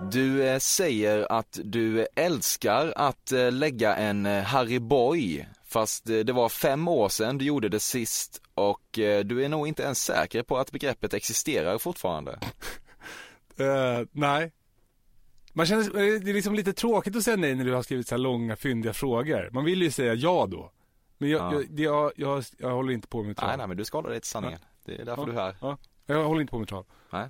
[0.00, 6.32] Du eh, säger att du älskar att eh, lägga en eh, Harry Boy, fast det
[6.32, 8.82] var fem år sedan du gjorde det sist och
[9.24, 12.38] du är nog inte ens säker på att begreppet existerar fortfarande.
[13.58, 14.52] Eh, nej.
[15.52, 15.84] Man känner,
[16.24, 18.56] det är liksom lite tråkigt att säga nej när du har skrivit så här långa
[18.56, 19.50] fyndiga frågor.
[19.52, 20.70] Man vill ju säga ja då.
[21.18, 21.62] Men jag, Ja.
[21.76, 23.48] jag, jag, jag, jag håller inte på med trav.
[23.48, 24.58] Nej, nej, men du ska hålla dig till sanningen.
[24.84, 25.26] Det är därför Ja.
[25.26, 25.56] du är här.
[25.60, 25.78] Ja.
[26.06, 26.86] Jag håller inte på med trav.
[27.10, 27.28] Nej.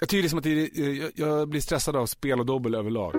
[0.00, 3.14] Jag tycker liksom att det, eh, jag, jag blir stressad av spel och dobbel överlag.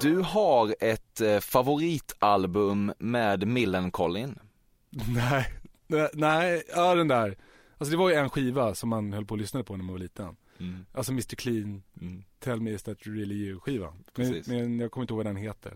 [0.00, 4.38] Du har ett eh, favoritalbum med Millencolin.
[4.90, 5.46] nej,
[5.86, 7.36] nej, nej, ja den där.
[7.78, 9.92] Alltså det var ju en skiva som man höll på att lyssna på när man
[9.92, 10.36] var liten.
[10.60, 10.86] Mm.
[10.92, 12.24] Alltså Mr Clean, Mm.
[12.38, 14.04] Tell Me Is That Really You skivan.
[14.16, 15.74] Men, men jag kommer inte ihåg vad den heter.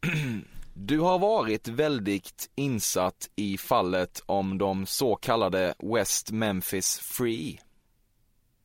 [0.82, 7.60] Du har varit väldigt insatt i fallet om de så kallade West Memphis Free.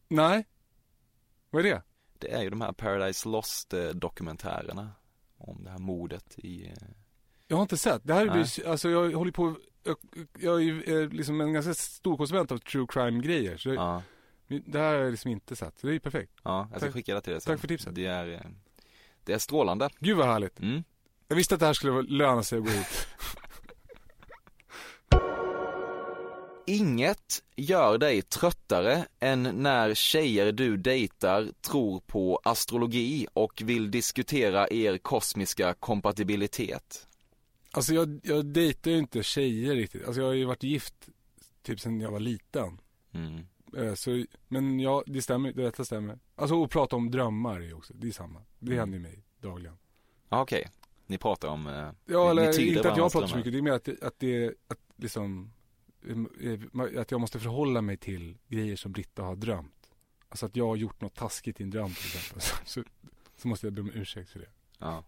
[0.07, 0.45] Nej.
[1.49, 1.81] Vad är det?
[2.19, 4.91] Det är ju de här Paradise Lost dokumentärerna
[5.37, 6.65] om det här mordet i...
[6.67, 6.73] eh,
[7.47, 8.01] Jag har inte sett.
[8.03, 8.33] Det här Nej.
[8.33, 9.97] blir, alltså jag håller på, jag,
[10.39, 13.57] jag är ju eh, liksom en ganska stor konsument av true crime grejer.
[13.57, 14.01] Så Ja,
[14.47, 15.79] det här har jag liksom inte sett.
[15.79, 16.31] Så det är ju perfekt.
[16.43, 16.93] ja, jag ska Tack.
[16.93, 17.53] skicka det till dig sen.
[17.53, 17.95] Tack för tipset.
[17.95, 18.41] Det är, eh,
[19.23, 19.89] det är strålande.
[19.99, 20.59] Gud vad härligt.
[20.59, 20.83] Mm.
[21.27, 23.07] Jag visste att det här skulle löna sig att gå hit.
[26.67, 34.67] Inget gör dig tröttare än när tjejer du dejtar tror på astrologi och vill diskutera
[34.71, 37.07] er kosmiska kompatibilitet.
[37.71, 40.05] Alltså jag, jag dejtar ju inte tjejer riktigt.
[40.05, 41.09] Alltså jag har ju varit gift
[41.63, 42.79] typ sedan jag var liten.
[43.13, 43.45] Mm.
[43.77, 46.19] Eh, Så, men ja, det stämmer, det detta stämmer.
[46.35, 48.41] Alltså att prata om drömmar är ju också, det är samma.
[48.59, 48.79] Det Mm.
[48.79, 49.77] händer ju mig dagligen.
[50.29, 50.67] Okej,
[51.07, 51.67] ni pratar om...
[51.67, 54.19] eh, Ja, eller inte att jag pratar så mycket, det är mer att, det- att
[54.19, 55.51] det, att liksom,
[56.43, 59.71] eh, att jag måste förhålla mig till grejer som Britta har drömt.
[60.29, 62.41] Alltså att jag har gjort något taskigt i en dröm till exempel.
[62.65, 62.83] Så,
[63.37, 64.49] så, måste jag be om ursäkt för det.
[64.79, 65.03] Ja.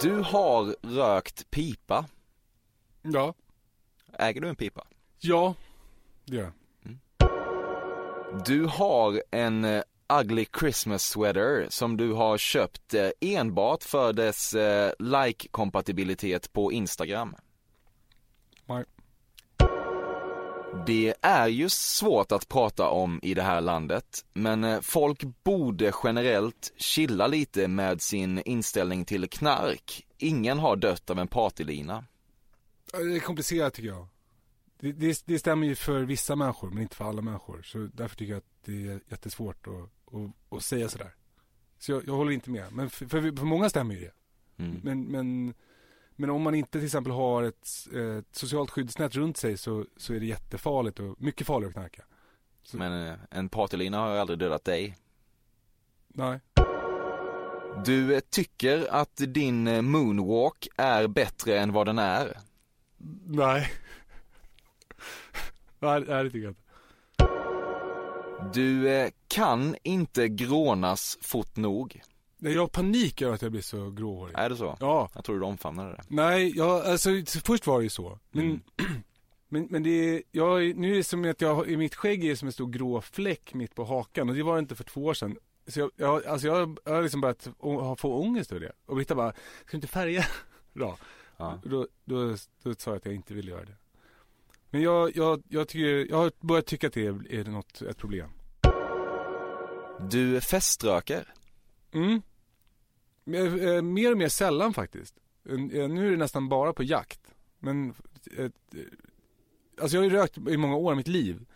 [0.00, 2.06] Du har rökt pipa.
[3.02, 3.34] Ja.
[4.12, 4.86] Äger du en pipa?
[5.18, 5.54] Ja,
[6.24, 6.52] det gör jag.
[8.46, 9.82] Du har en eh,
[10.20, 17.36] ugly Christmas sweater som du har köpt eh, enbart för dess eh, like-kompatibilitet på Instagram.
[18.66, 18.84] Nej.
[20.86, 25.92] Det är ju svårt att prata om i det här landet, men eh, folk borde
[26.04, 30.06] generellt chilla lite med sin inställning till knark.
[30.18, 32.04] Ingen har dött av en partylina.
[32.92, 34.08] Det är komplicerat tycker jag.
[34.84, 37.62] Det, det, det stämmer ju för vissa människor men inte för alla människor.
[37.62, 41.14] Så därför tycker jag att det är jättesvårt att, att, att säga sådär.
[41.78, 42.72] Så jag, jag håller inte med.
[42.72, 44.12] Men för, för, för många stämmer ju det.
[44.64, 44.80] Mm.
[44.82, 45.54] Men, men,
[46.16, 50.14] men om man inte till exempel har ett, ett socialt skyddsnät runt sig så, så
[50.14, 52.04] är det jättefarligt och mycket farligare att knarka.
[52.72, 54.96] Men eh, en partylina har aldrig dödat dig.
[56.08, 56.40] Nej.
[57.84, 62.38] Du tycker att din moonwalk är bättre än vad den är.
[63.26, 63.70] Nej.
[65.78, 66.60] Nej, nej, det tycker jag inte.
[68.52, 72.00] Du eh, kan inte grånas fort nog.
[72.38, 74.34] Nej, Jag har panik över att jag blir så gråhårig.
[74.38, 74.76] Är det så?
[74.80, 75.10] Ja.
[75.14, 76.02] Jag tror du omfamnade det.
[76.08, 77.10] Nej, jag, alltså
[77.44, 78.18] först var det ju så.
[78.30, 78.60] Men, Mm.
[79.48, 82.28] men, men det är, jag, nu är det som att jag, i mitt skägg är
[82.28, 84.84] det som en stor grå fläck mitt på hakan och det var det inte för
[84.84, 85.36] två år sedan.
[85.66, 88.72] Så jag, jag, alltså jag, jag har liksom börjat å- få ångest över det.
[88.86, 90.24] Och Britta bara, ska du inte färga?
[90.72, 90.96] Bra.
[91.36, 91.60] Ja.
[91.64, 93.76] Då, då, då sa jag att jag inte ville göra det.
[94.74, 97.96] Men jag, jag, jag, tycker, jag har börjat tycka att det är, är något, ett
[97.96, 98.30] problem.
[100.10, 101.34] Du feströker.
[101.92, 102.22] Mm.
[103.24, 105.14] Men, eh, Mer och mer sällan faktiskt.
[105.48, 107.20] Eh, Nu är det nästan bara på jakt.
[107.58, 107.94] Men,
[108.36, 108.50] eh, eh,
[109.80, 111.46] alltså jag har ju rökt i många år av mitt liv.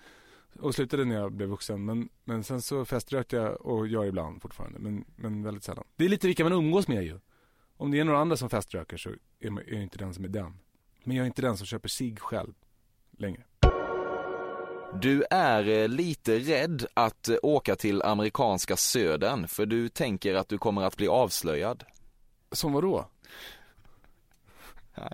[0.60, 1.84] Och slutade när jag blev vuxen.
[1.84, 4.78] Men, men sen så feströkte jag och gör ibland fortfarande.
[4.78, 5.84] Men, men väldigt sällan.
[5.96, 7.20] Det är lite vilka man umgås med ju.
[7.76, 9.10] Om det är några andra som feströker så
[9.40, 10.58] är jag inte den som är den.
[11.04, 12.54] Men jag är inte den som köper sig själv
[13.20, 13.42] längre.
[15.00, 20.48] Du är eh, lite rädd att eh, åka till amerikanska södern för du tänker att
[20.48, 21.84] du kommer att bli avslöjad.
[22.52, 23.08] Som vadå?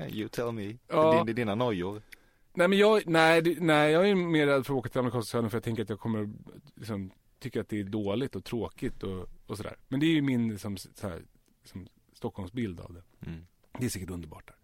[0.09, 0.77] You tell me.
[0.89, 1.25] Ja.
[1.25, 2.03] Din, dina nojor.
[2.55, 5.51] Nej men jag, nej, nej jag är mer rädd för att åka till amerikanska södern
[5.51, 6.31] för jag tänker att jag kommer
[6.75, 9.77] liksom, tycka att det är dåligt och tråkigt och, och sådär.
[9.89, 11.23] Men det är ju min liksom, så här,
[11.63, 13.27] liksom, Stockholmsbild av det.
[13.27, 13.47] Mm.
[13.79, 14.57] Det är säkert underbart där.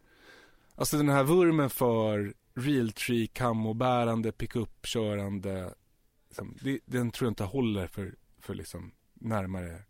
[0.81, 5.75] Alltså den här vurmen för realtree, kamobärande, pickup-körande.
[6.29, 9.83] Liksom, det, den tror jag inte håller för, för liksom närmare,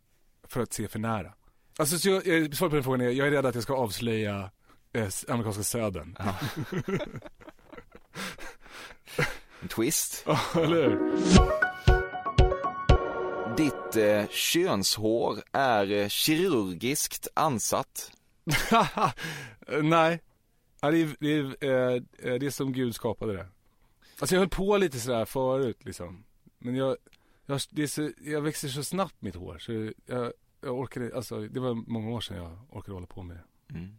[0.48, 1.32] för att se för nära.
[1.78, 3.74] Alltså så jag, jag, svaret på den frågan är, jag är rädd att jag ska
[3.74, 4.50] avslöja
[4.92, 6.16] eh, amerikanska södern.
[9.62, 10.22] En twist.
[10.26, 10.98] Ja, eller hur?
[13.56, 18.12] Ditt eh, könshår är eh, kirurgiskt ansatt.
[19.82, 20.20] Nej.
[20.80, 23.46] Ja, det, är, det, är, eh, eh, det är som Gud skapade det.
[24.18, 26.24] Alltså jag höll på lite sådär förut liksom.
[26.58, 26.96] Men jag,
[27.46, 29.72] jag, det är så, jag växer så snabbt mitt hår så
[30.06, 33.74] jag, jag orkade, alltså det var många år sedan jag orkade hålla på med det.
[33.74, 33.96] Mm.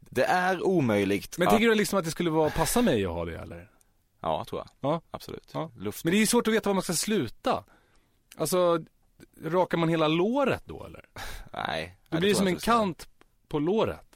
[0.00, 1.52] Det är omöjligt Men att...
[1.52, 3.70] tänker du liksom att det skulle vara, passa mig att ha det eller?
[4.20, 4.92] Ja, tror jag.
[4.92, 5.00] Ja.
[5.10, 5.50] Absolut.
[5.52, 5.70] Ja.
[5.76, 6.04] Luft.
[6.04, 7.64] Men det är ju svårt att veta var man ska sluta.
[8.36, 8.84] Alltså,
[9.44, 11.06] rakar man hela låret då eller?
[11.52, 11.98] Nej.
[12.08, 13.08] Det blir som en kant
[13.48, 14.07] på låret.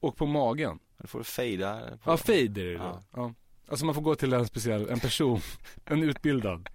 [0.00, 0.78] Och på magen.
[0.98, 1.80] Då får du fejda.
[2.04, 2.78] Ja, fade är det då.
[2.82, 3.02] Ja.
[3.16, 3.34] Ja.
[3.68, 5.40] Alltså man får gå till en speciell, en person,
[5.84, 6.68] en utbildad.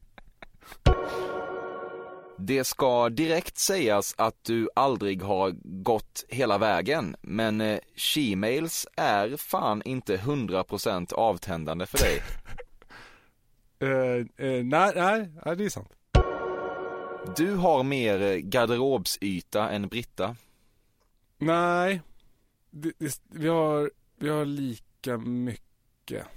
[2.37, 9.37] Det ska direkt sägas att du aldrig har gått hela vägen, men eh, she-mails är
[9.37, 12.21] fan inte 100% avtändande för dig.
[13.79, 15.89] Eh, eh, nej, nej, nej, det är sant.
[17.35, 20.35] Du har mer garderobsyta än Britta.
[21.37, 22.01] Nej,
[22.75, 26.27] det, det, vi, har, vi har lika mycket.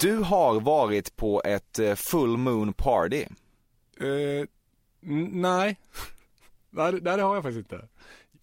[0.00, 3.24] Du har varit på ett eh, full moon party.
[4.00, 4.46] Eh,
[5.00, 5.78] nej.
[6.70, 7.88] nej, det har jag faktiskt inte.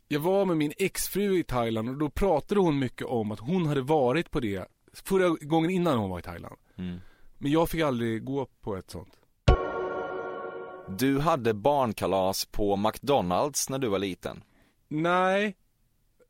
[0.07, 3.65] Jag var med min exfru i Thailand och då pratade hon mycket om att hon
[3.65, 6.55] hade varit på det förra gången innan hon var i Thailand.
[6.75, 6.99] Mm.
[7.37, 9.19] Men jag fick aldrig gå på ett sånt.
[10.97, 14.43] Du hade barnkalas på McDonalds när du var liten.
[14.87, 15.55] Nej.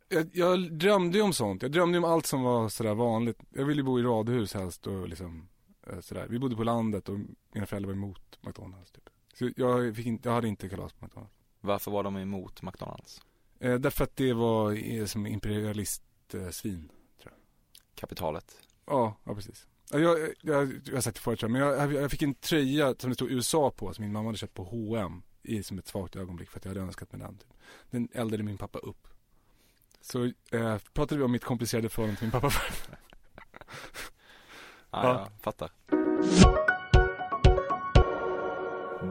[0.10, 1.62] Jag, jag drömde ju om sånt.
[1.62, 3.40] Jag drömde ju om allt som var sådär vanligt.
[3.50, 5.50] Jag ville ju bo i radhus helst och liksom
[5.88, 6.28] eh, sådär.
[6.30, 7.20] Vi bodde på landet och
[7.54, 9.10] mina föräldrar var emot McDonalds typ.
[9.34, 11.34] Så jag, fick inte, jag hade inte kalas på McDonalds.
[11.62, 13.22] Varför var de emot McDonalds?
[13.60, 16.92] Eh, därför att det var eh, som imperialistsvin.
[17.96, 18.58] Kapitalet.
[18.86, 19.68] Ja, ja precis.
[19.92, 22.22] Ja, Jag, jag, jag, jag har sagt det förut tror jag, men jag, jag fick
[22.22, 25.64] en tröja som det stod USA på som min mamma hade köpt på H&M i
[25.64, 27.38] som ett svagt ögonblick för att jag hade önskat mig den.
[27.38, 27.54] Typ.
[27.90, 29.08] Den eldade min pappa upp.
[30.12, 32.90] Så eh, pratade vi om mitt komplicerade förhållande till min pappa förut.
[34.92, 35.10] Ja, Ja.
[35.20, 35.72] jag fattar.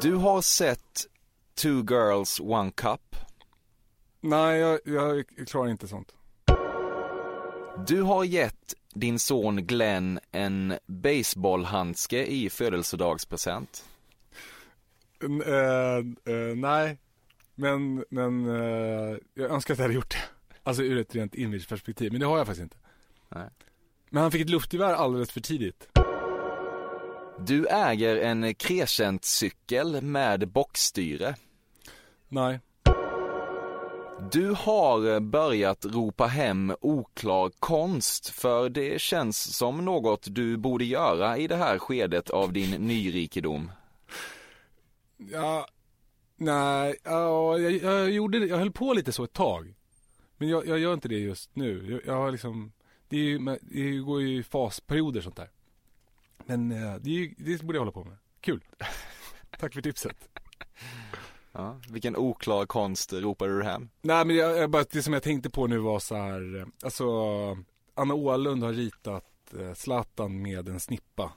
[0.00, 1.06] Du har sett
[1.54, 3.16] Two Girls One Cup.
[4.20, 6.14] Nej, jag, jag klarar inte sånt.
[7.86, 13.84] Du har gett din son Glenn en baseballhandske i födelsedagspresent.
[15.24, 16.98] N- eh, eh, nej,
[17.54, 20.35] men, men eh, jag önskar att jag hade gjort det.
[20.66, 22.76] Alltså ur ett rent imageperspektiv, men det har jag faktiskt inte.
[23.28, 23.48] Nej.
[24.10, 25.88] Men han fick ett luftgevär alldeles för tidigt.
[27.46, 31.34] Du äger en Crescent-cykel med bockstyre.
[32.28, 32.60] Nej.
[34.32, 41.38] Du har börjat ropa hem oklar konst för det känns som något du borde göra
[41.38, 43.70] i det här skedet av din nyrikedom.
[45.16, 45.66] Ja,
[46.36, 48.38] Nej, ja, jag, jag gjorde.
[48.38, 49.74] Jag höll på lite så ett tag.
[50.38, 51.90] Men jag, jag gör inte det just nu.
[51.90, 52.72] Jag, jag har liksom,
[53.08, 55.50] det, är ju, det går ju i fasperioder sånt där.
[56.44, 58.16] Men eh, det, är ju, det borde jag hålla på med.
[58.40, 58.64] Kul.
[59.58, 60.28] Tack för tipset.
[61.52, 63.88] Ja, vilken oklar konst ropade du hem?
[64.02, 67.04] Nej men jag, jag bara, det som jag tänkte på nu var så här, alltså
[67.94, 71.32] Anna Åhlund har ritat eh, Zlatan med en snippa.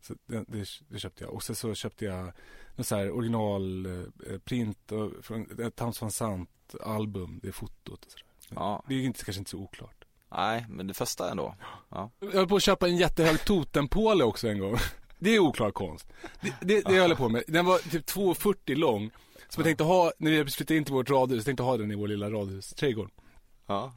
[0.00, 1.32] Så det, det, det köpte jag.
[1.32, 2.32] Och sen så köpte jag
[2.76, 8.10] någon så här originalprint eh, från ett Towns van Sant album, det är fotot och
[8.10, 8.27] sådär.
[8.54, 8.84] Ja.
[8.88, 10.04] Det är inte, kanske inte så oklart.
[10.36, 11.54] Nej, men det första ändå.
[11.88, 12.10] Ja.
[12.20, 14.76] Jag höll på att köpa en jättehög totempåle också en gång.
[15.20, 16.08] Det är oklar konst.
[16.40, 17.44] Det, det, det jag höll på med.
[17.46, 19.10] Den var typ 2,40 lång.
[19.48, 21.94] Som jag tänkte ha, när vi flyttade in till vårt radhus, tänkte ha den i
[21.94, 23.10] vår lilla radhusträdgård.
[23.66, 23.92] Ja.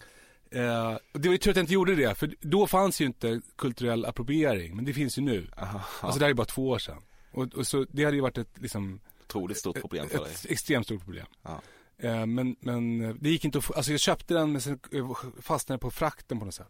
[0.52, 3.42] Eh, det var ju tur att jag inte gjorde det, för då fanns ju inte
[3.58, 5.48] kulturell appropriering, men det finns ju nu.
[5.58, 5.82] Aha.
[6.02, 7.02] Alltså det här är bara två år sedan.
[7.32, 10.34] Och, och så det hade ju varit ett liksom Otroligt stort problem för dig.
[10.34, 11.26] ett extremt stort problem.
[11.44, 11.62] Ja.
[12.02, 14.80] Eh, men, men eh, det gick inte att få, alltså jag köpte den men sen
[14.92, 16.70] eh, fastnade på frakten på något sätt.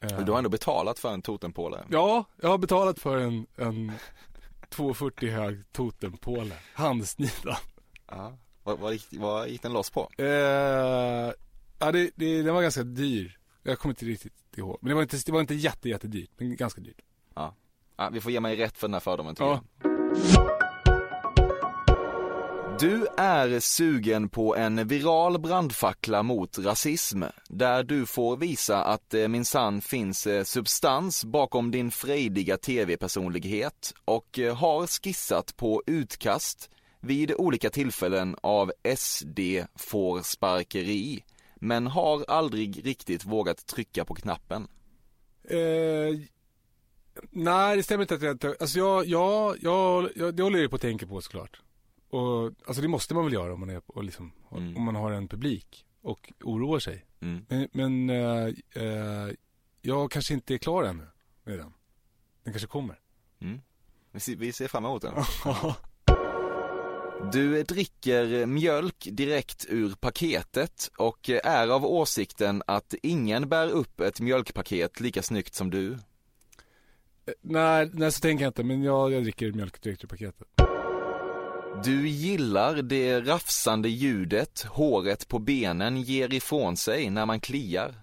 [0.00, 1.84] Men du har ändå betalat för en totempåle.
[1.90, 3.92] Ja, jag har betalat för en, en
[4.70, 6.54] 2,40 hög totempåle.
[6.74, 7.56] Handsnidad.
[8.08, 8.36] Ja.
[8.62, 10.10] Vad, vad, gick, vad gick den loss på?
[10.18, 10.26] Eh,
[11.78, 13.38] ja, det, det, den var ganska dyr.
[13.62, 14.78] Jag kommer inte riktigt ihåg.
[14.80, 17.00] Men det var inte, det var inte jätte, jättedyrt, men ganska dyrt.
[17.34, 17.54] Ja.
[17.96, 18.10] ja.
[18.12, 19.60] Vi får ge mig rätt för den här fördomen tycker Ja.
[19.82, 20.51] jag.
[22.78, 29.28] Du är sugen på en viral brandfackla mot rasism, där du får visa att det
[29.28, 36.70] minsann finns eh, substans bakom din frejdiga tv-personlighet och eh, har skissat på utkast
[37.00, 39.40] vid olika tillfällen av SD
[39.74, 44.68] får sparkeri, men har aldrig riktigt vågat trycka på knappen.
[45.44, 46.18] Eh,
[47.30, 50.70] nej, det stämmer inte att jag inte, alltså jag, jag, jag, jag det håller jag
[50.70, 51.60] på att tänka på såklart.
[52.12, 54.76] Och, alltså det måste man väl göra om man är, och liksom, Mm.
[54.76, 57.04] om man har en publik och oroar sig.
[57.20, 57.44] Mm.
[57.48, 59.28] Men, men eh, eh,
[59.82, 61.06] jag kanske inte är klar ännu
[61.44, 61.72] med den.
[62.44, 62.98] Den kanske kommer.
[63.40, 63.60] Mm.
[64.12, 65.14] Vi ser- Vi ser fram emot den.
[67.32, 74.20] Du dricker mjölk direkt ur paketet och är av åsikten att ingen bär upp ett
[74.20, 75.92] mjölkpaket lika snyggt som du.
[75.92, 75.98] Eh,
[77.40, 78.64] nej, nej, så tänker jag inte.
[78.64, 80.48] Men jag, jag dricker mjölk direkt ur paketet.
[81.74, 87.94] Du gillar det rafsande ljudet håret på benen ger ifrån sig när man kliar.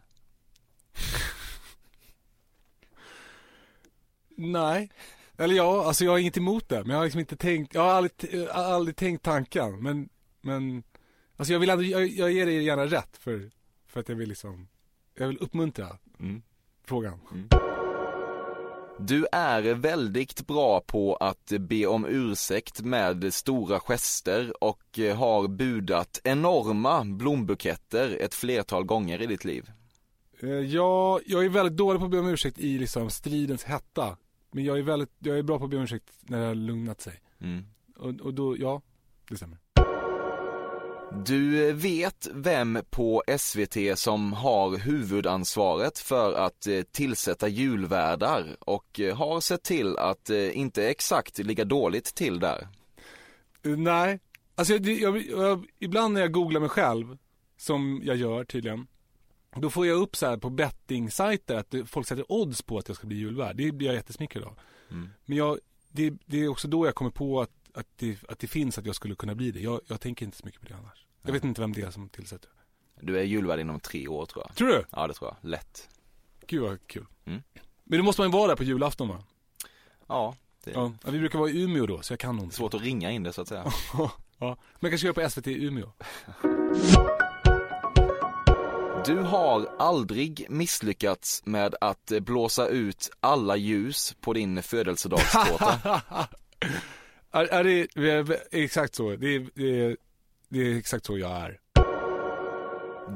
[4.36, 4.90] Nej.
[5.38, 6.80] Eller ja, alltså jag har inget emot det.
[6.80, 9.84] Men jag har liksom inte tänkt, jag har aldrig, jag har aldrig tänkt tanken.
[9.84, 10.10] Men,
[10.42, 10.84] men,
[11.38, 13.52] alltså jag vill ändå, jag, jag ger dig gärna rätt för,
[13.88, 14.68] för att jag vill liksom,
[15.16, 16.42] jag vill uppmuntra Mm.
[16.86, 17.20] frågan.
[19.08, 26.22] Du är väldigt bra på att be om ursäkt med stora gester och har budat
[26.24, 29.72] enorma blombuketter ett flertal gånger i ditt liv.
[30.40, 34.18] Eh, Jag, jag är väldigt dålig på att be om ursäkt i liksom stridens hetta.
[34.52, 36.56] Men jag är väldigt, jag är bra på att be om ursäkt när det har
[36.56, 37.22] lugnat sig.
[37.42, 37.66] Mm.
[37.98, 38.82] Och, och då, ja,
[39.30, 39.58] det stämmer.
[41.12, 49.18] Du vet vem på SVT som har huvudansvaret för att eh, tillsätta julvärdar och eh,
[49.18, 52.68] har sett till att eh, inte exakt ligga dåligt till där.
[53.64, 54.20] Nej,
[54.56, 57.18] alltså jag, jag, jag, ibland när jag googlar mig själv,
[57.58, 58.88] som jag gör tydligen,
[59.56, 62.98] då får jag upp så här på bettingsajter att folk sätter odds på att jag
[62.98, 63.56] ska bli julvärd.
[63.56, 64.60] Det blir jag jättesmickrad av.
[64.92, 65.10] Mm.
[65.26, 65.60] Men jag,
[65.92, 68.86] det, det är också då jag kommer på att, att, det, att det finns att
[68.86, 69.60] jag skulle kunna bli det.
[69.60, 71.06] Jag, jag tänker inte så mycket på det annars.
[71.22, 72.50] Jag vet inte vem det är som tillsätter.
[73.02, 74.56] Du är julvärd inom tre år tror jag.
[74.56, 74.84] Tror du?
[74.92, 75.90] Ja det tror jag, lätt.
[76.48, 77.06] Gud vad kul.
[77.26, 77.42] Mm.
[77.84, 79.24] Men då måste man ju vara där på julafton va?
[80.08, 80.94] Ja, det Ja.
[81.06, 82.56] vi brukar vara i Umeå då, så jag kan inte.
[82.56, 83.64] svårt att ringa in det så att säga.
[83.94, 84.12] ja.
[84.40, 85.92] Men jag kanske gör på SVT i Umeå.
[89.06, 96.02] Du har aldrig misslyckats med att blåsa ut alla ljus på din födelsedagstårta.
[97.32, 99.16] är, är det är, exakt så?
[99.16, 99.98] Det är, det, är,
[100.50, 101.60] det är exakt så jag är.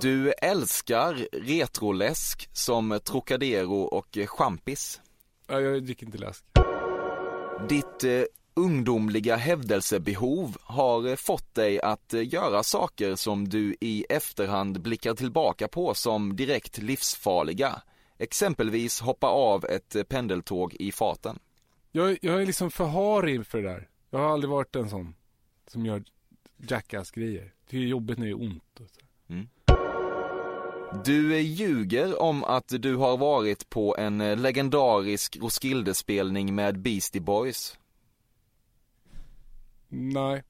[0.01, 5.01] Du älskar retroläsk som Trocadero och champis.
[5.47, 6.43] Ja, jag dricker inte läsk.
[7.69, 14.05] Ditt eh, ungdomliga hävdelsebehov har eh, fått dig att eh, göra saker som du i
[14.09, 17.81] efterhand blickar tillbaka på som direkt livsfarliga.
[18.17, 21.39] Exempelvis hoppa av ett eh, pendeltåg i farten.
[21.91, 23.87] Jag, jag är liksom för harig för det där.
[24.13, 25.15] Jag har aldrig varit en sån
[25.67, 26.03] som gör
[26.57, 27.53] jackass-grejer.
[27.69, 28.79] Det är jobbigt när det är ont.
[28.79, 28.99] Och så.
[31.05, 37.77] Du ljuger om att du har varit på en legendarisk Roskilde-spelning med Beastie Boys.
[39.87, 40.43] Nej.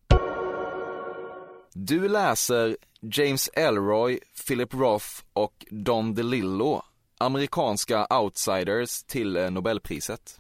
[1.74, 6.82] Du läser James Elroy, Philip Roth och Don DeLillo,
[7.18, 10.40] amerikanska outsiders till Nobelpriset.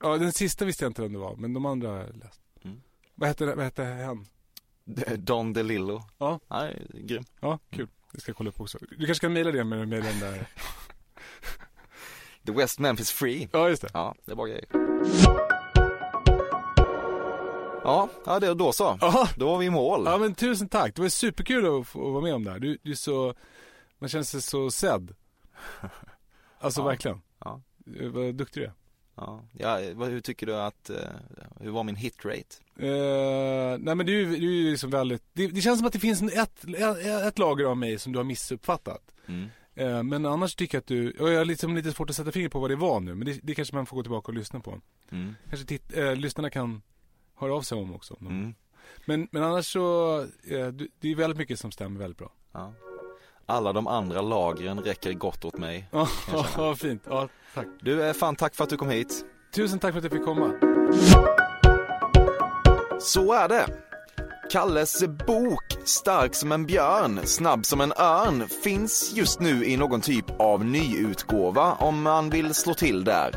[0.00, 2.40] Ja, den sista visste jag inte vem det var, men de andra har jag läst.
[2.64, 2.80] Mm.
[3.14, 4.26] Vad hette, vad hette han?
[5.16, 6.02] Don DeLillo.
[6.18, 6.40] Ja.
[6.48, 7.24] Nej, grym.
[7.40, 7.88] Ja, kul.
[8.12, 8.78] Det ska jag kolla upp också.
[8.98, 10.46] Du kanske kan mejla det med, med den där...
[12.46, 13.48] The West Memphis Free.
[13.52, 13.88] Ja, just det.
[13.94, 14.64] Ja, det är bra grejer.
[17.84, 18.98] Ja, ja det, då så.
[19.00, 19.28] Ja.
[19.36, 20.02] Då var vi i mål.
[20.06, 20.94] Ja, men tusen tack.
[20.94, 22.58] Det var superkul att att vara med om det här.
[22.58, 23.34] Du, du är så...
[23.98, 25.14] Man känner sig så sedd.
[26.60, 26.84] Alltså Ja.
[26.86, 27.22] verkligen.
[27.38, 27.60] Ja.
[28.12, 28.72] Vad duktig du är.
[29.18, 30.96] Ja, ja hur tycker du att, eh,
[31.60, 32.54] hur var min hitrate?
[32.76, 35.92] Eh, nej men du, är- du är ju liksom väldigt, det, det känns som att
[35.92, 39.14] det finns ett, ett, ett lager av mig som du har missuppfattat.
[39.26, 39.46] Mm.
[39.74, 42.32] Eh, men annars tycker jag att du, och jag har liksom lite svårt att sätta
[42.32, 44.34] fingret på vad det var nu, men det, det kanske man får gå tillbaka och
[44.38, 44.80] lyssna på.
[45.10, 45.34] Mm.
[45.48, 46.82] Kanske titt, eh, lyssnarna kan
[47.34, 48.16] höra av sig om också.
[48.20, 48.54] Mm.
[49.06, 50.26] Men, men annars så,
[51.00, 52.32] det är väldigt mycket som stämmer väldigt bra.
[52.52, 52.72] Ja.
[53.50, 55.88] Alla de andra lagren räcker gott åt mig.
[55.92, 56.08] Ja,
[56.56, 57.02] ja, fint.
[57.08, 57.66] Ja, tack.
[57.80, 59.24] Du, eh, fan tack för att du kom hit.
[59.54, 60.52] Tusen tack för att jag fick komma.
[63.00, 63.66] Så är det.
[64.50, 70.00] Kalles bok Stark som en björn, snabb som en örn finns just nu i någon
[70.00, 73.34] typ av nyutgåva om man vill slå till där.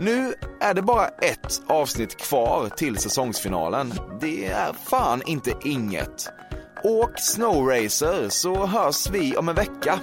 [0.00, 3.92] Nu är det bara ett avsnitt kvar till säsongsfinalen.
[4.20, 6.28] Det är fan inte inget.
[6.84, 10.00] Åk Snowracer så hörs vi om en vecka.